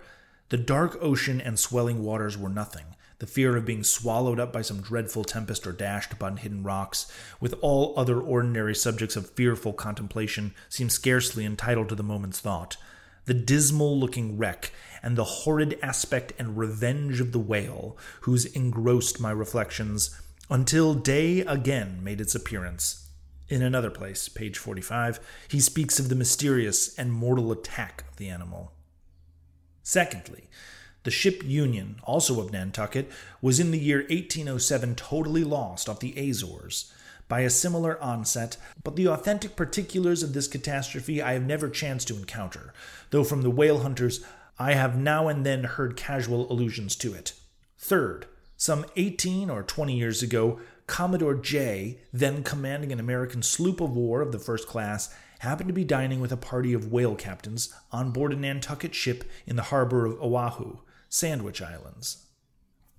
The 0.50 0.56
dark 0.56 0.96
ocean 1.00 1.40
and 1.40 1.58
swelling 1.58 2.04
waters 2.04 2.38
were 2.38 2.48
nothing. 2.48 2.84
The 3.18 3.26
fear 3.26 3.56
of 3.56 3.64
being 3.64 3.82
swallowed 3.82 4.38
up 4.38 4.52
by 4.52 4.62
some 4.62 4.82
dreadful 4.82 5.24
tempest 5.24 5.66
or 5.66 5.72
dashed 5.72 6.12
upon 6.12 6.36
hidden 6.36 6.62
rocks, 6.62 7.10
with 7.40 7.56
all 7.60 7.92
other 7.96 8.20
ordinary 8.20 8.76
subjects 8.76 9.16
of 9.16 9.30
fearful 9.30 9.72
contemplation, 9.72 10.54
seemed 10.68 10.92
scarcely 10.92 11.44
entitled 11.44 11.88
to 11.88 11.96
the 11.96 12.04
moment's 12.04 12.38
thought. 12.38 12.76
The 13.24 13.34
dismal 13.34 13.98
looking 13.98 14.38
wreck, 14.38 14.70
and 15.02 15.16
the 15.16 15.24
horrid 15.24 15.76
aspect 15.82 16.34
and 16.38 16.56
revenge 16.56 17.20
of 17.20 17.32
the 17.32 17.40
whale, 17.40 17.96
whose 18.20 18.44
engrossed 18.44 19.18
my 19.18 19.32
reflections, 19.32 20.16
until 20.50 20.94
day 20.94 21.40
again 21.40 22.00
made 22.02 22.20
its 22.20 22.34
appearance. 22.34 23.08
In 23.48 23.62
another 23.62 23.90
place, 23.90 24.28
page 24.28 24.58
45, 24.58 25.20
he 25.48 25.60
speaks 25.60 25.98
of 25.98 26.08
the 26.08 26.14
mysterious 26.14 26.94
and 26.98 27.12
mortal 27.12 27.52
attack 27.52 28.04
of 28.10 28.16
the 28.16 28.28
animal. 28.28 28.72
Secondly, 29.82 30.48
the 31.02 31.10
ship 31.10 31.42
Union, 31.44 31.96
also 32.04 32.40
of 32.40 32.50
Nantucket, 32.50 33.10
was 33.42 33.60
in 33.60 33.70
the 33.70 33.78
year 33.78 33.98
1807 33.98 34.94
totally 34.94 35.44
lost 35.44 35.88
off 35.88 36.00
the 36.00 36.14
Azores 36.16 36.90
by 37.28 37.40
a 37.40 37.50
similar 37.50 38.02
onset, 38.02 38.56
but 38.82 38.96
the 38.96 39.08
authentic 39.08 39.56
particulars 39.56 40.22
of 40.22 40.32
this 40.32 40.48
catastrophe 40.48 41.20
I 41.22 41.34
have 41.34 41.44
never 41.44 41.68
chanced 41.68 42.08
to 42.08 42.16
encounter, 42.16 42.72
though 43.10 43.24
from 43.24 43.42
the 43.42 43.50
whale 43.50 43.80
hunters 43.80 44.24
I 44.58 44.72
have 44.72 44.96
now 44.96 45.28
and 45.28 45.44
then 45.44 45.64
heard 45.64 45.96
casual 45.96 46.50
allusions 46.50 46.96
to 46.96 47.12
it. 47.12 47.34
Third, 47.78 48.26
some 48.56 48.84
18 48.96 49.50
or 49.50 49.62
20 49.62 49.96
years 49.96 50.22
ago, 50.22 50.60
Commodore 50.86 51.34
J, 51.34 52.00
then 52.12 52.42
commanding 52.42 52.92
an 52.92 53.00
American 53.00 53.42
sloop 53.42 53.80
of 53.80 53.96
war 53.96 54.20
of 54.20 54.32
the 54.32 54.38
first 54.38 54.68
class, 54.68 55.14
happened 55.40 55.68
to 55.68 55.74
be 55.74 55.84
dining 55.84 56.20
with 56.20 56.32
a 56.32 56.36
party 56.36 56.72
of 56.72 56.90
whale 56.90 57.14
captains 57.14 57.72
on 57.92 58.10
board 58.10 58.32
a 58.32 58.36
Nantucket 58.36 58.94
ship 58.94 59.24
in 59.46 59.56
the 59.56 59.64
harbor 59.64 60.06
of 60.06 60.20
Oahu, 60.20 60.78
Sandwich 61.08 61.60
Islands. 61.60 62.26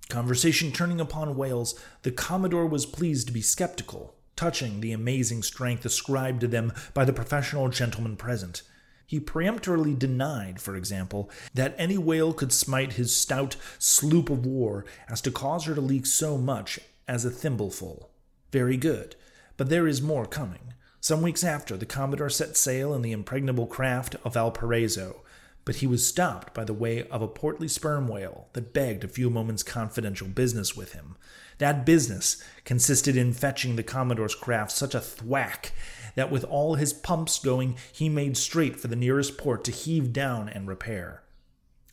Conversation 0.08 0.70
turning 0.70 1.00
upon 1.00 1.36
whales, 1.36 1.78
the 2.02 2.12
Commodore 2.12 2.66
was 2.66 2.86
pleased 2.86 3.26
to 3.26 3.32
be 3.32 3.40
skeptical, 3.40 4.14
touching 4.36 4.80
the 4.80 4.92
amazing 4.92 5.42
strength 5.42 5.84
ascribed 5.84 6.40
to 6.40 6.46
them 6.46 6.72
by 6.94 7.04
the 7.04 7.12
professional 7.12 7.68
gentlemen 7.68 8.16
present, 8.16 8.62
he 9.06 9.20
peremptorily 9.20 9.94
denied, 9.94 10.60
for 10.60 10.76
example, 10.76 11.30
that 11.54 11.74
any 11.78 11.96
whale 11.96 12.32
could 12.32 12.52
smite 12.52 12.94
his 12.94 13.14
stout 13.14 13.56
sloop 13.78 14.28
of 14.28 14.44
war 14.44 14.84
as 15.08 15.20
to 15.20 15.30
cause 15.30 15.64
her 15.64 15.74
to 15.74 15.80
leak 15.80 16.06
so 16.06 16.36
much 16.36 16.80
as 17.06 17.24
a 17.24 17.30
thimbleful. 17.30 18.10
Very 18.52 18.76
good, 18.76 19.14
but 19.56 19.68
there 19.68 19.86
is 19.86 20.02
more 20.02 20.26
coming. 20.26 20.74
Some 21.00 21.22
weeks 21.22 21.44
after, 21.44 21.76
the 21.76 21.86
Commodore 21.86 22.30
set 22.30 22.56
sail 22.56 22.92
in 22.92 23.02
the 23.02 23.12
impregnable 23.12 23.66
craft 23.66 24.16
of 24.24 24.34
Valparaiso, 24.34 25.22
but 25.64 25.76
he 25.76 25.86
was 25.86 26.06
stopped 26.06 26.52
by 26.52 26.64
the 26.64 26.74
way 26.74 27.06
of 27.08 27.22
a 27.22 27.28
portly 27.28 27.68
sperm 27.68 28.08
whale 28.08 28.48
that 28.54 28.72
begged 28.72 29.04
a 29.04 29.08
few 29.08 29.30
moments' 29.30 29.62
confidential 29.62 30.26
business 30.26 30.76
with 30.76 30.94
him. 30.94 31.16
That 31.58 31.86
business 31.86 32.42
consisted 32.64 33.16
in 33.16 33.32
fetching 33.32 33.76
the 33.76 33.82
Commodore's 33.82 34.34
craft 34.34 34.72
such 34.72 34.94
a 34.94 35.00
thwack 35.00 35.72
that 36.16 36.30
with 36.30 36.44
all 36.44 36.74
his 36.74 36.92
pumps 36.92 37.38
going, 37.38 37.76
he 37.92 38.08
made 38.08 38.36
straight 38.36 38.80
for 38.80 38.88
the 38.88 38.96
nearest 38.96 39.38
port 39.38 39.62
to 39.64 39.70
heave 39.70 40.12
down 40.12 40.48
and 40.48 40.66
repair. 40.66 41.22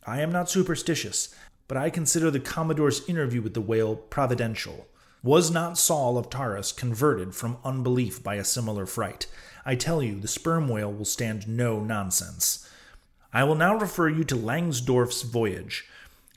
I 0.06 0.20
am 0.20 0.32
not 0.32 0.50
superstitious, 0.50 1.34
but 1.68 1.76
I 1.76 1.88
consider 1.88 2.30
the 2.30 2.40
Commodore's 2.40 3.08
interview 3.08 3.40
with 3.40 3.54
the 3.54 3.60
whale 3.60 3.94
providential. 3.94 4.86
Was 5.22 5.50
not 5.50 5.78
Saul 5.78 6.18
of 6.18 6.28
Tarsus 6.28 6.72
converted 6.72 7.34
from 7.34 7.56
unbelief 7.64 8.22
by 8.22 8.34
a 8.34 8.44
similar 8.44 8.84
fright? 8.84 9.26
I 9.64 9.74
tell 9.74 10.02
you, 10.02 10.20
the 10.20 10.28
sperm 10.28 10.68
whale 10.68 10.92
will 10.92 11.06
stand 11.06 11.48
no 11.48 11.80
nonsense. 11.80 12.68
I 13.32 13.44
will 13.44 13.54
now 13.54 13.76
refer 13.76 14.08
you 14.08 14.24
to 14.24 14.36
Langsdorff's 14.36 15.22
voyage, 15.22 15.88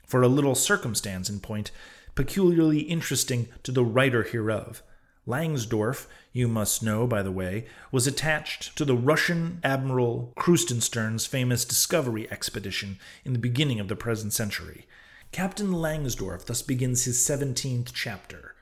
for 0.06 0.22
a 0.22 0.28
little 0.28 0.54
circumstance 0.54 1.28
in 1.28 1.40
point 1.40 1.70
peculiarly 2.14 2.80
interesting 2.80 3.48
to 3.62 3.70
the 3.70 3.84
writer 3.84 4.24
hereof. 4.24 4.82
Langsdorff, 5.28 6.06
you 6.32 6.48
must 6.48 6.82
know, 6.82 7.06
by 7.06 7.22
the 7.22 7.30
way, 7.30 7.66
was 7.92 8.06
attached 8.06 8.74
to 8.78 8.84
the 8.86 8.96
Russian 8.96 9.60
Admiral 9.62 10.32
Krusenstern's 10.36 11.26
famous 11.26 11.66
discovery 11.66 12.26
expedition 12.30 12.98
in 13.26 13.34
the 13.34 13.38
beginning 13.38 13.78
of 13.78 13.88
the 13.88 13.94
present 13.94 14.32
century. 14.32 14.86
Captain 15.30 15.70
Langsdorff 15.70 16.46
thus 16.46 16.62
begins 16.62 17.04
his 17.04 17.18
17th 17.18 17.92
chapter. 17.92 18.54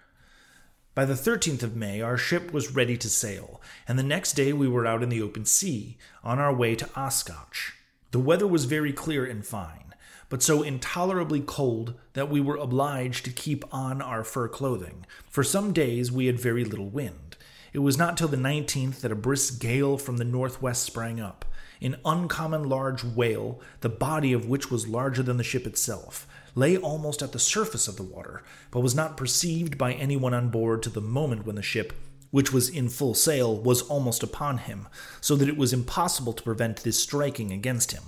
By 0.97 1.05
the 1.05 1.15
13th 1.15 1.63
of 1.63 1.77
May, 1.77 2.01
our 2.01 2.17
ship 2.17 2.53
was 2.53 2.75
ready 2.75 2.97
to 2.97 3.09
sail, 3.09 3.63
and 3.87 3.97
the 3.97 4.03
next 4.03 4.33
day 4.33 4.53
we 4.53 4.67
were 4.67 4.87
out 4.87 5.05
in 5.05 5.09
the 5.09 5.23
open 5.23 5.45
sea, 5.45 5.99
on 6.25 6.41
our 6.41 6.53
way 6.53 6.75
to 6.75 6.87
Ochotsh. 6.97 7.75
The 8.11 8.19
weather 8.19 8.47
was 8.49 8.65
very 8.65 8.93
clear 8.93 9.25
and 9.25 9.47
fine 9.47 9.86
but 10.29 10.43
so 10.43 10.63
intolerably 10.63 11.41
cold 11.41 11.95
that 12.15 12.31
we 12.31 12.41
were 12.41 12.57
obliged 12.57 13.25
to 13.25 13.31
keep 13.31 13.65
on 13.73 14.03
our 14.03 14.25
fur 14.25 14.49
clothing. 14.49 15.07
For 15.31 15.45
some 15.45 15.73
days 15.73 16.11
we 16.11 16.27
had 16.27 16.41
very 16.41 16.65
little 16.65 16.89
wind. 16.89 17.37
It 17.73 17.81
was 17.81 17.99
not 17.99 18.17
till 18.17 18.29
the 18.29 18.37
19th 18.37 19.01
that 19.03 19.13
a 19.13 19.17
brisk 19.17 19.61
gale 19.61 19.99
from 19.99 20.17
the 20.17 20.25
northwest 20.25 20.83
sprang 20.83 21.21
up. 21.21 21.45
An 21.83 21.97
uncommon 22.05 22.69
large 22.69 23.05
whale, 23.05 23.61
the 23.81 23.91
body 23.91 24.33
of 24.33 24.49
which 24.49 24.71
was 24.71 24.89
larger 24.89 25.23
than 25.23 25.37
the 25.37 25.45
ship 25.45 25.67
itself, 25.67 26.27
lay 26.55 26.77
almost 26.77 27.21
at 27.21 27.33
the 27.33 27.39
surface 27.39 27.87
of 27.87 27.97
the 27.97 28.03
water, 28.03 28.43
but 28.71 28.81
was 28.81 28.95
not 28.95 29.19
perceived 29.19 29.77
by 29.77 29.93
anyone 29.93 30.33
on 30.33 30.49
board 30.49 30.83
till 30.83 30.93
the 30.93 31.03
moment 31.03 31.45
when 31.45 31.57
the 31.57 31.63
ship, 31.63 31.93
which 32.31 32.51
was 32.51 32.71
in 32.71 32.89
full 32.89 33.15
sail, 33.15 33.55
was 33.55 33.83
almost 33.83 34.23
upon 34.23 34.57
him, 34.59 34.89
so 35.21 35.37
that 35.37 35.49
it 35.49 35.59
was 35.59 35.75
impossible 35.75 36.33
to 36.33 36.43
prevent 36.43 36.79
this 36.79 36.99
striking 36.99 37.53
against 37.53 37.93
him. 37.93 38.05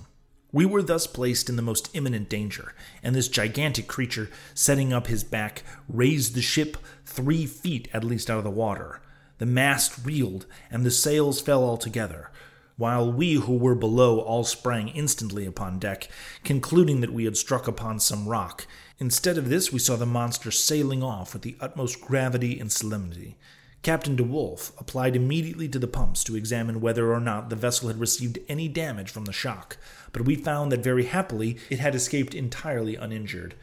We 0.51 0.65
were 0.65 0.81
thus 0.81 1.05
placed 1.05 1.47
in 1.49 1.57
the 1.57 1.61
most 1.61 1.89
imminent 1.93 2.27
danger, 2.27 2.73
and 3.03 3.15
this 3.15 3.27
gigantic 3.27 3.87
creature, 3.87 4.29
setting 4.55 4.91
up 4.91 5.07
his 5.07 5.23
back, 5.23 5.63
raised 5.87 6.33
the 6.33 6.41
ship 6.41 6.77
three 7.05 7.45
feet 7.45 7.87
at 7.93 8.03
least 8.03 8.29
out 8.29 8.39
of 8.39 8.43
the 8.43 8.49
water. 8.49 9.01
The 9.37 9.45
mast 9.45 10.03
reeled, 10.03 10.47
and 10.71 10.83
the 10.85 10.91
sails 10.91 11.39
fell 11.39 11.63
altogether, 11.63 12.31
while 12.77 13.11
we 13.11 13.35
who 13.35 13.57
were 13.57 13.75
below 13.75 14.21
all 14.21 14.43
sprang 14.43 14.87
instantly 14.87 15.45
upon 15.45 15.77
deck, 15.77 16.09
concluding 16.43 17.01
that 17.01 17.13
we 17.13 17.25
had 17.25 17.37
struck 17.37 17.67
upon 17.67 17.99
some 17.99 18.27
rock. 18.27 18.65
Instead 18.97 19.37
of 19.37 19.49
this, 19.49 19.71
we 19.71 19.79
saw 19.79 19.95
the 19.95 20.05
monster 20.05 20.49
sailing 20.49 21.03
off 21.03 21.33
with 21.33 21.43
the 21.43 21.57
utmost 21.59 22.01
gravity 22.01 22.59
and 22.59 22.71
solemnity. 22.71 23.37
Captain 23.81 24.15
D'Wolf 24.15 24.73
applied 24.77 25.15
immediately 25.15 25.69
to 25.69 25.79
the 25.79 25.87
pumps 25.87 26.23
to 26.25 26.35
examine 26.35 26.81
whether 26.81 27.13
or 27.13 27.21
not 27.21 27.49
the 27.49 27.55
vessel 27.55 27.87
had 27.87 27.99
received 27.99 28.39
any 28.49 28.67
damage 28.67 29.09
from 29.09 29.23
the 29.23 29.31
shock, 29.31 29.77
but 30.11 30.25
we 30.25 30.35
found 30.35 30.71
that 30.71 30.83
very 30.83 31.05
happily 31.05 31.57
it 31.69 31.79
had 31.79 31.95
escaped 31.95 32.33
entirely 32.33 32.95
uninjured. 32.95 33.55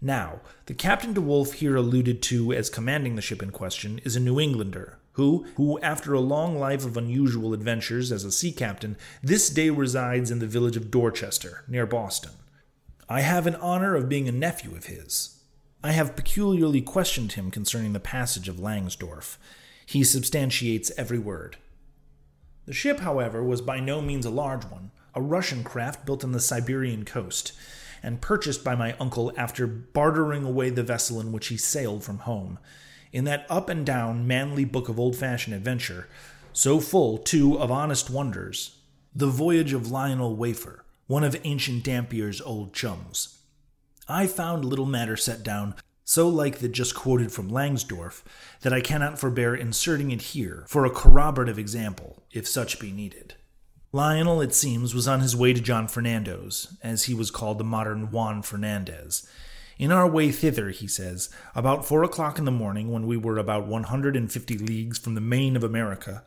Now, 0.00 0.40
the 0.66 0.74
Captain 0.74 1.14
D'Wolf 1.14 1.54
here 1.54 1.76
alluded 1.76 2.22
to 2.22 2.52
as 2.52 2.68
commanding 2.68 3.16
the 3.16 3.22
ship 3.22 3.42
in 3.42 3.50
question 3.50 4.00
is 4.04 4.16
a 4.16 4.20
New 4.20 4.38
Englander, 4.38 4.98
who, 5.12 5.46
who 5.56 5.80
after 5.80 6.12
a 6.12 6.20
long 6.20 6.58
life 6.58 6.84
of 6.84 6.96
unusual 6.96 7.54
adventures 7.54 8.12
as 8.12 8.24
a 8.24 8.32
sea 8.32 8.52
captain, 8.52 8.96
this 9.22 9.48
day 9.48 9.70
resides 9.70 10.30
in 10.30 10.40
the 10.40 10.46
village 10.46 10.76
of 10.76 10.90
Dorchester, 10.90 11.64
near 11.68 11.86
Boston. 11.86 12.32
I 13.08 13.20
have 13.20 13.46
an 13.46 13.54
honor 13.56 13.94
of 13.94 14.08
being 14.08 14.28
a 14.28 14.32
nephew 14.32 14.74
of 14.76 14.86
his. 14.86 15.40
I 15.82 15.92
have 15.92 16.16
peculiarly 16.16 16.80
questioned 16.80 17.32
him 17.32 17.50
concerning 17.50 17.92
the 17.92 18.00
passage 18.00 18.48
of 18.48 18.56
Langsdorff. 18.56 19.36
He 19.86 20.02
substantiates 20.02 20.90
every 20.96 21.18
word. 21.18 21.58
The 22.66 22.72
ship, 22.72 23.00
however, 23.00 23.44
was 23.44 23.60
by 23.60 23.80
no 23.80 24.00
means 24.00 24.24
a 24.24 24.30
large 24.30 24.64
one, 24.64 24.90
a 25.14 25.22
Russian 25.22 25.64
craft 25.64 26.04
built 26.04 26.24
on 26.24 26.32
the 26.32 26.40
Siberian 26.40 27.04
coast, 27.04 27.52
and 28.02 28.20
purchased 28.20 28.62
by 28.62 28.74
my 28.74 28.94
uncle 29.00 29.32
after 29.36 29.66
bartering 29.66 30.44
away 30.44 30.70
the 30.70 30.82
vessel 30.82 31.20
in 31.20 31.32
which 31.32 31.48
he 31.48 31.56
sailed 31.56 32.04
from 32.04 32.18
home. 32.18 32.58
In 33.12 33.24
that 33.24 33.46
up 33.48 33.68
and 33.68 33.86
down, 33.86 34.26
manly 34.26 34.64
book 34.64 34.88
of 34.88 34.98
old 34.98 35.16
fashioned 35.16 35.54
adventure, 35.54 36.08
so 36.52 36.80
full, 36.80 37.18
too, 37.18 37.58
of 37.58 37.70
honest 37.70 38.10
wonders, 38.10 38.78
The 39.14 39.28
Voyage 39.28 39.72
of 39.72 39.90
Lionel 39.90 40.36
Wafer, 40.36 40.84
one 41.06 41.24
of 41.24 41.40
Ancient 41.44 41.84
Dampier's 41.84 42.40
old 42.40 42.72
chums. 42.72 43.38
I 44.08 44.26
found 44.26 44.64
little 44.64 44.86
matter 44.86 45.16
set 45.16 45.42
down 45.42 45.74
so 46.04 46.28
like 46.28 46.58
the 46.58 46.68
just 46.68 46.94
quoted 46.94 47.32
from 47.32 47.50
Langsdorff 47.50 48.22
that 48.60 48.72
I 48.72 48.80
cannot 48.80 49.18
forbear 49.18 49.54
inserting 49.54 50.10
it 50.10 50.20
here 50.20 50.64
for 50.68 50.84
a 50.84 50.90
corroborative 50.90 51.58
example, 51.58 52.22
if 52.30 52.46
such 52.46 52.78
be 52.78 52.92
needed. 52.92 53.34
Lionel, 53.94 54.40
it 54.40 54.52
seems, 54.52 54.92
was 54.92 55.06
on 55.06 55.20
his 55.20 55.36
way 55.36 55.52
to 55.52 55.60
John 55.60 55.86
Fernando's, 55.86 56.76
as 56.82 57.04
he 57.04 57.14
was 57.14 57.30
called 57.30 57.58
the 57.58 57.64
modern 57.64 58.10
Juan 58.10 58.42
Fernandez. 58.42 59.24
In 59.78 59.92
our 59.92 60.04
way 60.04 60.32
thither, 60.32 60.70
he 60.70 60.88
says, 60.88 61.30
about 61.54 61.86
four 61.86 62.02
o'clock 62.02 62.36
in 62.36 62.44
the 62.44 62.50
morning, 62.50 62.90
when 62.90 63.06
we 63.06 63.16
were 63.16 63.38
about 63.38 63.68
150 63.68 64.58
leagues 64.58 64.98
from 64.98 65.14
the 65.14 65.20
main 65.20 65.54
of 65.54 65.62
America, 65.62 66.24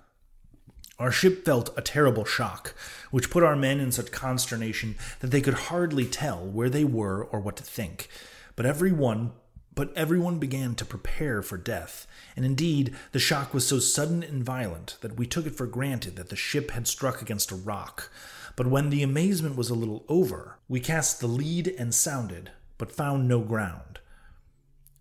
our 0.98 1.12
ship 1.12 1.44
felt 1.44 1.78
a 1.78 1.82
terrible 1.82 2.24
shock, 2.24 2.74
which 3.12 3.30
put 3.30 3.44
our 3.44 3.58
men 3.58 3.82
in 3.82 3.92
such 3.92 4.14
consternation 4.14 4.96
that 5.20 5.32
they 5.32 5.42
could 5.42 5.54
hardly 5.54 6.06
tell 6.06 6.48
where 6.48 6.70
they 6.70 6.86
were 6.86 7.22
or 7.22 7.42
what 7.42 7.58
to 7.58 7.64
think. 7.64 8.08
But 8.56 8.66
every 8.66 8.94
one 8.94 9.34
but 9.78 9.96
everyone 9.96 10.40
began 10.40 10.74
to 10.74 10.84
prepare 10.84 11.44
for 11.44 11.56
death, 11.56 12.08
and 12.36 12.44
indeed 12.44 12.96
the 13.12 13.20
shock 13.20 13.54
was 13.54 13.68
so 13.68 13.78
sudden 13.78 14.24
and 14.24 14.44
violent 14.44 14.98
that 15.02 15.18
we 15.18 15.28
took 15.28 15.46
it 15.46 15.56
for 15.56 15.68
granted 15.68 16.16
that 16.16 16.30
the 16.30 16.36
ship 16.36 16.72
had 16.72 16.88
struck 16.88 17.22
against 17.22 17.52
a 17.52 17.56
rock. 17.56 18.10
But 18.56 18.66
when 18.66 18.90
the 18.90 19.04
amazement 19.04 19.56
was 19.56 19.70
a 19.70 19.76
little 19.76 20.04
over, 20.10 20.58
we 20.68 20.80
cast 20.80 21.20
the 21.20 21.28
lead 21.28 21.68
and 21.78 21.94
sounded, 21.94 22.50
but 22.80 22.92
found 22.92 23.28
no 23.28 23.40
ground. 23.40 24.00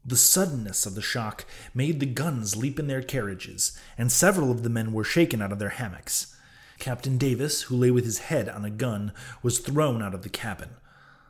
The 0.04 0.14
suddenness 0.14 0.84
of 0.84 0.94
the 0.94 1.00
shock 1.00 1.46
made 1.72 1.98
the 1.98 2.04
guns 2.04 2.54
leap 2.54 2.78
in 2.78 2.86
their 2.86 3.02
carriages, 3.02 3.80
and 3.96 4.12
several 4.12 4.50
of 4.50 4.62
the 4.62 4.68
men 4.68 4.92
were 4.92 5.04
shaken 5.04 5.40
out 5.40 5.52
of 5.52 5.58
their 5.58 5.70
hammocks. 5.70 6.36
Captain 6.78 7.16
Davis, 7.16 7.62
who 7.62 7.76
lay 7.76 7.90
with 7.90 8.04
his 8.04 8.18
head 8.18 8.46
on 8.46 8.66
a 8.66 8.70
gun, 8.70 9.14
was 9.42 9.58
thrown 9.58 10.02
out 10.02 10.12
of 10.12 10.20
the 10.20 10.28
cabin. 10.28 10.76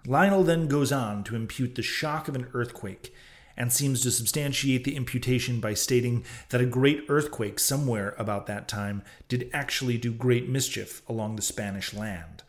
Lionel 0.05 0.43
then 0.43 0.67
goes 0.67 0.91
on 0.91 1.23
to 1.25 1.37
impute 1.37 1.77
the 1.77 1.83
shock 1.83 2.27
of 2.27 2.35
an 2.35 2.49
earthquake 2.53 3.15
and 3.57 3.73
seems 3.73 4.03
to 4.03 4.11
substantiate 4.11 4.85
the 4.85 4.97
imputation 4.97 5.61
by 5.61 5.75
stating 5.75 6.25
that 6.51 6.61
a 6.61 6.67
great 6.67 7.05
earthquake 7.09 7.59
somewhere 7.59 8.15
about 8.19 8.47
that 8.47 8.69
time 8.69 9.03
did 9.29 9.51
actually 9.53 9.97
do 9.97 10.13
great 10.13 10.49
mischief 10.49 11.03
along 11.09 11.37
the 11.37 11.43
Spanish 11.43 11.95
land. 11.95 12.43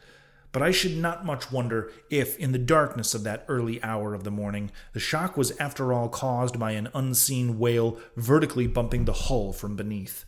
But 0.52 0.64
I 0.64 0.72
should 0.72 0.98
not 0.98 1.26
much 1.26 1.52
wonder 1.52 1.92
if, 2.10 2.38
in 2.38 2.52
the 2.52 2.58
darkness 2.58 3.14
of 3.14 3.24
that 3.24 3.46
early 3.48 3.82
hour 3.84 4.14
of 4.14 4.24
the 4.24 4.32
morning, 4.32 4.72
the 4.94 5.00
shock 5.00 5.38
was 5.38 5.56
after 5.60 5.94
all 5.94 6.10
caused 6.10 6.58
by 6.58 6.72
an 6.72 6.90
unseen 6.94 7.60
whale 7.60 8.00
vertically 8.16 8.66
bumping 8.66 9.06
the 9.06 9.14
hull 9.14 9.54
from 9.54 9.76
beneath. 9.76 10.26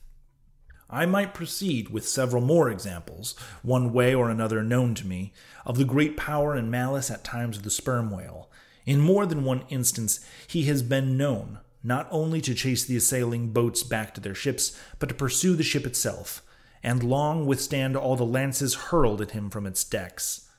I 0.89 1.05
might 1.05 1.35
proceed 1.35 1.89
with 1.89 2.07
several 2.07 2.41
more 2.41 2.69
examples, 2.69 3.35
one 3.61 3.93
way 3.93 4.13
or 4.13 4.29
another 4.29 4.63
known 4.63 4.95
to 4.95 5.07
me, 5.07 5.33
of 5.65 5.77
the 5.77 5.85
great 5.85 6.17
power 6.17 6.55
and 6.55 6.71
malice 6.71 7.11
at 7.11 7.23
times 7.23 7.57
of 7.57 7.63
the 7.63 7.69
sperm 7.69 8.09
whale, 8.09 8.48
in 8.89 8.99
more 8.99 9.27
than 9.27 9.43
one 9.43 9.63
instance, 9.69 10.19
he 10.47 10.63
has 10.63 10.81
been 10.81 11.15
known 11.15 11.59
not 11.83 12.07
only 12.09 12.41
to 12.41 12.55
chase 12.55 12.83
the 12.83 12.97
assailing 12.97 13.49
boats 13.51 13.83
back 13.83 14.15
to 14.15 14.19
their 14.19 14.33
ships, 14.33 14.75
but 14.97 15.07
to 15.07 15.15
pursue 15.15 15.55
the 15.55 15.61
ship 15.63 15.85
itself, 15.85 16.41
and 16.81 17.03
long 17.03 17.45
withstand 17.45 17.95
all 17.95 18.15
the 18.15 18.25
lances 18.25 18.73
hurled 18.73 19.21
at 19.21 19.31
him 19.31 19.49
from 19.51 19.67
its 19.67 19.83
decks. 19.83 20.49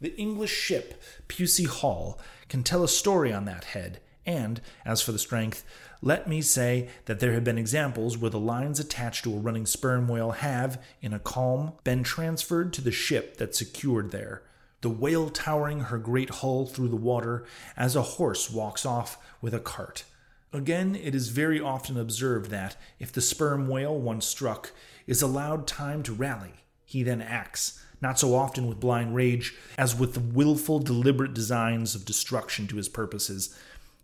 The 0.00 0.14
English 0.16 0.52
ship, 0.52 1.02
Pusey 1.28 1.66
Hall, 1.66 2.20
can 2.48 2.62
tell 2.62 2.84
a 2.84 2.88
story 2.88 3.32
on 3.32 3.44
that 3.46 3.64
head, 3.64 4.00
and, 4.24 4.60
as 4.84 5.02
for 5.02 5.10
the 5.10 5.18
strength, 5.18 5.64
let 6.00 6.28
me 6.28 6.42
say 6.42 6.90
that 7.06 7.18
there 7.18 7.32
have 7.32 7.42
been 7.44 7.58
examples 7.58 8.16
where 8.16 8.30
the 8.30 8.38
lines 8.38 8.78
attached 8.78 9.24
to 9.24 9.34
a 9.34 9.38
running 9.40 9.66
sperm 9.66 10.06
whale 10.06 10.30
have, 10.30 10.80
in 11.00 11.12
a 11.12 11.18
calm, 11.18 11.72
been 11.82 12.04
transferred 12.04 12.72
to 12.72 12.80
the 12.80 12.92
ship 12.92 13.36
that 13.38 13.56
secured 13.56 14.12
there, 14.12 14.42
the 14.82 14.90
whale 14.90 15.30
towering 15.30 15.80
her 15.80 15.98
great 15.98 16.30
hull 16.30 16.66
through 16.66 16.88
the 16.88 16.96
water 16.96 17.44
as 17.76 17.96
a 17.96 18.02
horse 18.02 18.50
walks 18.50 18.84
off 18.84 19.16
with 19.40 19.54
a 19.54 19.60
cart. 19.60 20.04
Again, 20.52 20.94
it 20.94 21.14
is 21.14 21.28
very 21.28 21.60
often 21.60 21.96
observed 21.96 22.50
that, 22.50 22.76
if 22.98 23.10
the 23.10 23.22
sperm 23.22 23.68
whale 23.68 23.98
once 23.98 24.26
struck 24.26 24.72
is 25.06 25.22
allowed 25.22 25.66
time 25.66 26.02
to 26.02 26.12
rally, 26.12 26.52
he 26.84 27.02
then 27.02 27.22
acts, 27.22 27.82
not 28.02 28.18
so 28.18 28.34
often 28.34 28.66
with 28.66 28.80
blind 28.80 29.14
rage 29.14 29.54
as 29.78 29.94
with 29.94 30.12
the 30.12 30.20
wilful, 30.20 30.78
deliberate 30.78 31.32
designs 31.32 31.94
of 31.94 32.04
destruction 32.04 32.66
to 32.66 32.76
his 32.76 32.88
purposes, 32.88 33.58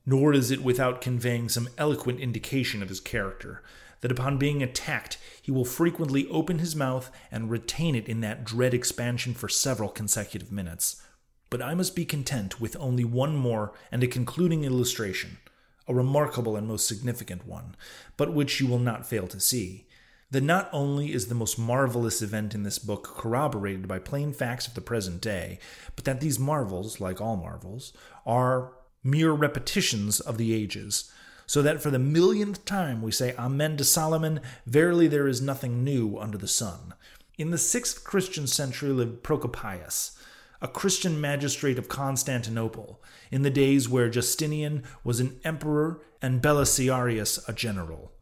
nor 0.06 0.32
is 0.32 0.50
it 0.50 0.62
without 0.62 1.02
conveying 1.02 1.50
some 1.50 1.68
eloquent 1.76 2.18
indication 2.18 2.82
of 2.82 2.88
his 2.88 3.00
character, 3.00 3.62
that 4.00 4.12
upon 4.12 4.38
being 4.38 4.62
attacked, 4.62 5.18
he 5.42 5.50
will 5.50 5.64
frequently 5.64 6.26
open 6.28 6.58
his 6.58 6.76
mouth 6.76 7.11
and 7.30 7.50
retain 7.50 7.94
it 7.94 8.08
in 8.08 8.20
that 8.20 8.44
dread 8.44 8.74
expansion 8.74 9.34
for 9.34 9.48
several 9.48 9.88
consecutive 9.88 10.52
minutes. 10.52 11.02
But 11.50 11.62
I 11.62 11.74
must 11.74 11.96
be 11.96 12.04
content 12.04 12.61
with 12.61 12.76
only 12.78 13.04
one 13.04 13.37
more 13.37 13.72
and 13.90 14.02
a 14.02 14.06
concluding 14.06 14.64
illustration, 14.64 15.38
a 15.87 15.94
remarkable 15.94 16.56
and 16.56 16.68
most 16.68 16.87
significant 16.87 17.46
one, 17.46 17.74
but 18.16 18.34
which 18.34 18.61
you 18.61 18.66
will 18.66 18.78
not 18.78 19.06
fail 19.06 19.26
to 19.28 19.40
see. 19.40 19.87
That 20.30 20.42
not 20.42 20.68
only 20.72 21.14
is 21.14 21.28
the 21.28 21.34
most 21.34 21.58
marvelous 21.58 22.20
event 22.20 22.54
in 22.54 22.62
this 22.62 22.78
book 22.78 23.14
corroborated 23.16 23.88
by 23.88 23.98
plain 23.98 24.34
facts 24.34 24.66
of 24.66 24.74
the 24.74 24.82
present 24.82 25.22
day, 25.22 25.58
but 25.96 26.04
that 26.04 26.20
these 26.20 26.38
marvels, 26.38 27.00
like 27.00 27.18
all 27.18 27.37
marvels, 27.37 27.94
are 28.26 28.74
mere 29.02 29.32
repetitions 29.32 30.20
of 30.20 30.37
the 30.37 30.52
ages, 30.52 31.11
so 31.48 31.62
that 31.62 31.82
for 31.82 31.90
the 31.90 31.98
millionth 31.98 32.64
time 32.66 33.00
we 33.00 33.11
say 33.11 33.34
Amen 33.37 33.76
to 33.78 33.82
Solomon, 33.84 34.40
verily 34.66 35.08
there 35.08 35.26
is 35.26 35.40
nothing 35.40 35.82
new 35.82 36.18
under 36.18 36.37
the 36.37 36.46
sun. 36.46 36.94
In 37.38 37.50
the 37.50 37.58
sixth 37.58 38.04
Christian 38.04 38.46
century 38.46 38.90
lived 38.90 39.22
Procopius, 39.22 40.16
a 40.61 40.68
Christian 40.68 41.18
magistrate 41.18 41.78
of 41.78 41.88
Constantinople, 41.88 43.02
in 43.30 43.42
the 43.42 43.50
days 43.50 43.88
where 43.88 44.11
Justinian 44.11 44.82
was 45.02 45.20
an 45.20 45.40
emperor 45.42 46.02
and 46.20 46.42
Belisarius 46.42 47.48
a 47.48 47.52
general. 47.54 48.12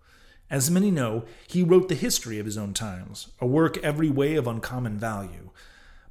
As 0.49 0.71
many 0.71 0.93
know, 0.93 1.25
he 1.49 1.65
wrote 1.65 1.89
the 1.89 1.97
history 1.97 2.39
of 2.39 2.47
his 2.47 2.57
own 2.57 2.75
times, 2.75 3.29
a 3.41 3.47
work 3.47 3.77
every 3.79 4.09
way 4.09 4.37
of 4.37 4.47
uncommon 4.47 4.99
value. 4.99 5.51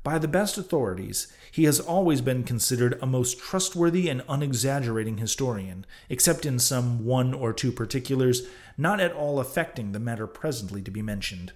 By 0.05 0.19
the 0.19 0.27
best 0.27 0.59
authorities, 0.59 1.33
he 1.51 1.63
has 1.63 1.79
always 1.79 2.21
been 2.21 2.43
considered 2.43 2.99
a 3.01 3.07
most 3.07 3.39
trustworthy 3.39 4.07
and 4.07 4.21
unexaggerating 4.29 5.17
historian, 5.17 5.83
except 6.09 6.45
in 6.45 6.59
some 6.59 7.03
one 7.03 7.33
or 7.33 7.51
two 7.51 7.71
particulars 7.71 8.43
not 8.77 8.99
at 8.99 9.13
all 9.13 9.39
affecting 9.39 9.93
the 9.93 9.99
matter 9.99 10.27
presently 10.27 10.83
to 10.83 10.91
be 10.91 11.01
mentioned. 11.01 11.53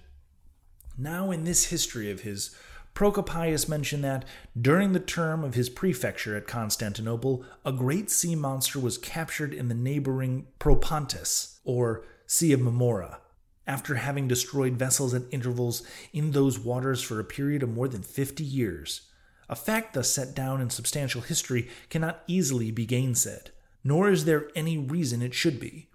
Now, 0.98 1.30
in 1.30 1.44
this 1.44 1.66
history 1.66 2.10
of 2.10 2.22
his, 2.22 2.52
Procopius 2.92 3.68
mentioned 3.68 4.02
that, 4.02 4.24
during 4.60 4.94
the 4.94 4.98
term 4.98 5.44
of 5.44 5.54
his 5.54 5.70
prefecture 5.70 6.36
at 6.36 6.48
Constantinople, 6.48 7.44
a 7.64 7.70
great 7.70 8.10
sea 8.10 8.34
monster 8.34 8.80
was 8.80 8.98
captured 8.98 9.54
in 9.54 9.68
the 9.68 9.76
neighboring 9.76 10.48
Propontis, 10.58 11.60
or 11.62 12.02
Sea 12.26 12.52
of 12.52 12.58
Marmora 12.58 13.18
after 13.66 13.96
having 13.96 14.28
destroyed 14.28 14.74
vessels 14.74 15.14
at 15.14 15.22
intervals 15.30 15.82
in 16.12 16.32
those 16.32 16.58
waters 16.58 17.02
for 17.02 17.20
a 17.20 17.24
period 17.24 17.62
of 17.62 17.68
more 17.68 17.88
than 17.88 18.02
50 18.02 18.42
years. 18.42 19.02
A 19.48 19.56
fact 19.56 19.94
thus 19.94 20.10
set 20.10 20.34
down 20.34 20.60
in 20.60 20.70
substantial 20.70 21.22
history 21.22 21.68
cannot 21.88 22.22
easily 22.26 22.70
be 22.70 22.86
gainsaid, 22.86 23.48
nor 23.82 24.08
is 24.08 24.24
there 24.24 24.48
any 24.54 24.78
reason 24.78 25.22
it 25.22 25.34
should 25.34 25.58
be. 25.58 25.88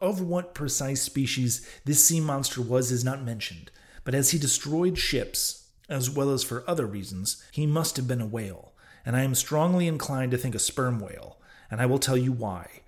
Of 0.00 0.20
what 0.20 0.54
precise 0.54 1.02
species 1.02 1.68
this 1.84 2.04
sea 2.04 2.20
monster 2.20 2.62
was 2.62 2.92
is 2.92 3.04
not 3.04 3.24
mentioned, 3.24 3.70
but 4.04 4.14
as 4.14 4.30
he 4.30 4.38
destroyed 4.38 4.98
ships, 4.98 5.68
as 5.88 6.10
well 6.10 6.30
as 6.30 6.44
for 6.44 6.68
other 6.68 6.86
reasons, 6.86 7.42
he 7.50 7.66
must 7.66 7.96
have 7.96 8.06
been 8.06 8.20
a 8.20 8.26
whale, 8.26 8.74
and 9.04 9.16
I 9.16 9.22
am 9.22 9.34
strongly 9.34 9.88
inclined 9.88 10.30
to 10.32 10.38
think 10.38 10.54
a 10.54 10.58
sperm 10.58 11.00
whale, 11.00 11.38
and 11.70 11.80
I 11.80 11.86
will 11.86 11.98
tell 11.98 12.16
you 12.16 12.30
why. 12.30 12.82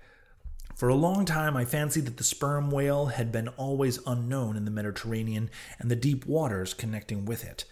For 0.81 0.89
a 0.89 0.95
long 0.95 1.25
time, 1.25 1.55
I 1.55 1.63
fancied 1.63 2.07
that 2.07 2.17
the 2.17 2.23
sperm 2.23 2.71
whale 2.71 3.05
had 3.05 3.31
been 3.31 3.49
always 3.49 3.99
unknown 4.07 4.57
in 4.57 4.65
the 4.65 4.71
Mediterranean 4.71 5.51
and 5.77 5.91
the 5.91 5.95
deep 5.95 6.25
waters 6.25 6.73
connecting 6.73 7.23
with 7.23 7.43
it. 7.43 7.65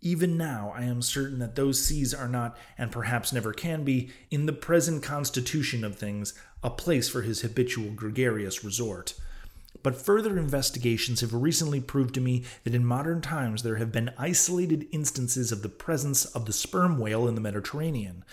Even 0.00 0.38
now, 0.38 0.72
I 0.74 0.84
am 0.84 1.02
certain 1.02 1.38
that 1.40 1.54
those 1.54 1.84
seas 1.84 2.14
are 2.14 2.28
not, 2.28 2.56
and 2.78 2.90
perhaps 2.90 3.30
never 3.30 3.52
can 3.52 3.84
be, 3.84 4.10
in 4.30 4.46
the 4.46 4.54
present 4.54 5.02
constitution 5.02 5.84
of 5.84 5.96
things, 5.96 6.32
a 6.62 6.70
place 6.70 7.10
for 7.10 7.20
his 7.20 7.42
habitual 7.42 7.90
gregarious 7.90 8.64
resort. 8.64 9.12
But 9.82 10.00
further 10.00 10.38
investigations 10.38 11.20
have 11.20 11.34
recently 11.34 11.82
proved 11.82 12.14
to 12.14 12.22
me 12.22 12.44
that 12.64 12.74
in 12.74 12.86
modern 12.86 13.20
times 13.20 13.64
there 13.64 13.76
have 13.76 13.92
been 13.92 14.14
isolated 14.16 14.88
instances 14.92 15.52
of 15.52 15.60
the 15.60 15.68
presence 15.68 16.24
of 16.24 16.46
the 16.46 16.54
sperm 16.54 16.98
whale 16.98 17.28
in 17.28 17.34
the 17.34 17.42
Mediterranean, 17.42 18.24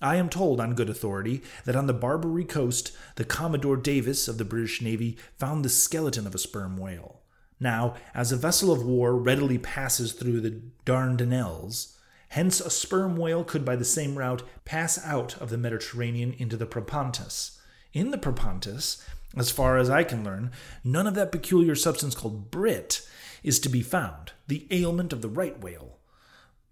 I 0.00 0.16
am 0.16 0.28
told 0.28 0.60
on 0.60 0.74
good 0.74 0.88
authority 0.88 1.42
that 1.64 1.74
on 1.74 1.86
the 1.86 1.92
Barbary 1.92 2.44
coast, 2.44 2.96
the 3.16 3.24
Commodore 3.24 3.76
Davis 3.76 4.28
of 4.28 4.38
the 4.38 4.44
British 4.44 4.80
Navy 4.80 5.16
found 5.36 5.64
the 5.64 5.68
skeleton 5.68 6.26
of 6.26 6.34
a 6.34 6.38
sperm 6.38 6.76
whale. 6.76 7.20
Now, 7.58 7.94
as 8.14 8.30
a 8.30 8.36
vessel 8.36 8.70
of 8.70 8.84
war 8.84 9.16
readily 9.16 9.58
passes 9.58 10.12
through 10.12 10.40
the 10.40 10.60
Dardanelles, 10.86 11.96
hence 12.28 12.60
a 12.60 12.70
sperm 12.70 13.16
whale 13.16 13.42
could 13.42 13.64
by 13.64 13.74
the 13.74 13.84
same 13.84 14.16
route 14.16 14.44
pass 14.64 15.04
out 15.04 15.36
of 15.38 15.50
the 15.50 15.58
Mediterranean 15.58 16.32
into 16.38 16.56
the 16.56 16.66
Propontis. 16.66 17.58
In 17.92 18.12
the 18.12 18.18
Propontis, 18.18 19.04
as 19.36 19.50
far 19.50 19.78
as 19.78 19.90
I 19.90 20.04
can 20.04 20.22
learn, 20.22 20.52
none 20.84 21.08
of 21.08 21.14
that 21.14 21.32
peculiar 21.32 21.74
substance 21.74 22.14
called 22.14 22.52
brit 22.52 23.06
is 23.42 23.58
to 23.60 23.68
be 23.68 23.82
found, 23.82 24.32
the 24.46 24.68
ailment 24.70 25.12
of 25.12 25.22
the 25.22 25.28
right 25.28 25.58
whale 25.58 25.97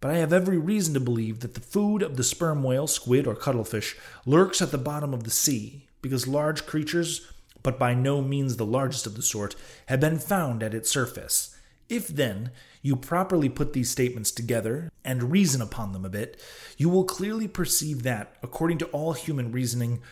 but 0.00 0.10
I 0.10 0.18
have 0.18 0.32
every 0.32 0.58
reason 0.58 0.94
to 0.94 1.00
believe 1.00 1.40
that 1.40 1.54
the 1.54 1.60
food 1.60 2.02
of 2.02 2.16
the 2.16 2.24
sperm 2.24 2.62
whale, 2.62 2.86
squid, 2.86 3.26
or 3.26 3.34
cuttlefish 3.34 3.96
lurks 4.24 4.60
at 4.60 4.70
the 4.70 4.78
bottom 4.78 5.14
of 5.14 5.24
the 5.24 5.30
sea, 5.30 5.88
because 6.02 6.28
large 6.28 6.66
creatures, 6.66 7.32
but 7.62 7.78
by 7.78 7.94
no 7.94 8.22
means 8.22 8.56
the 8.56 8.66
largest 8.66 9.06
of 9.06 9.16
the 9.16 9.22
sort, 9.22 9.56
have 9.86 10.00
been 10.00 10.18
found 10.18 10.62
at 10.62 10.74
its 10.74 10.90
surface. 10.90 11.56
If, 11.88 12.08
then, 12.08 12.50
you 12.82 12.94
properly 12.94 13.48
put 13.48 13.72
these 13.72 13.90
statements 13.90 14.30
together 14.30 14.90
and 15.04 15.30
reason 15.30 15.62
upon 15.62 15.92
them 15.92 16.04
a 16.04 16.10
bit, 16.10 16.40
you 16.76 16.88
will 16.88 17.04
clearly 17.04 17.48
perceive 17.48 18.02
that, 18.02 18.36
according 18.42 18.78
to 18.78 18.86
all 18.86 19.12
human 19.12 19.50
reasoning, 19.50 20.02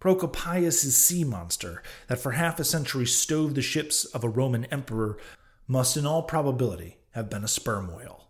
Procopius's 0.00 0.96
sea 0.96 1.24
monster, 1.24 1.82
that 2.08 2.18
for 2.18 2.32
half 2.32 2.58
a 2.58 2.64
century 2.64 3.06
stove 3.06 3.54
the 3.54 3.62
ships 3.62 4.04
of 4.06 4.24
a 4.24 4.28
Roman 4.28 4.64
emperor, 4.66 5.18
must 5.66 5.96
in 5.96 6.06
all 6.06 6.22
probability 6.22 6.98
have 7.10 7.28
been 7.28 7.44
a 7.44 7.48
sperm 7.48 7.94
whale. 7.94 8.29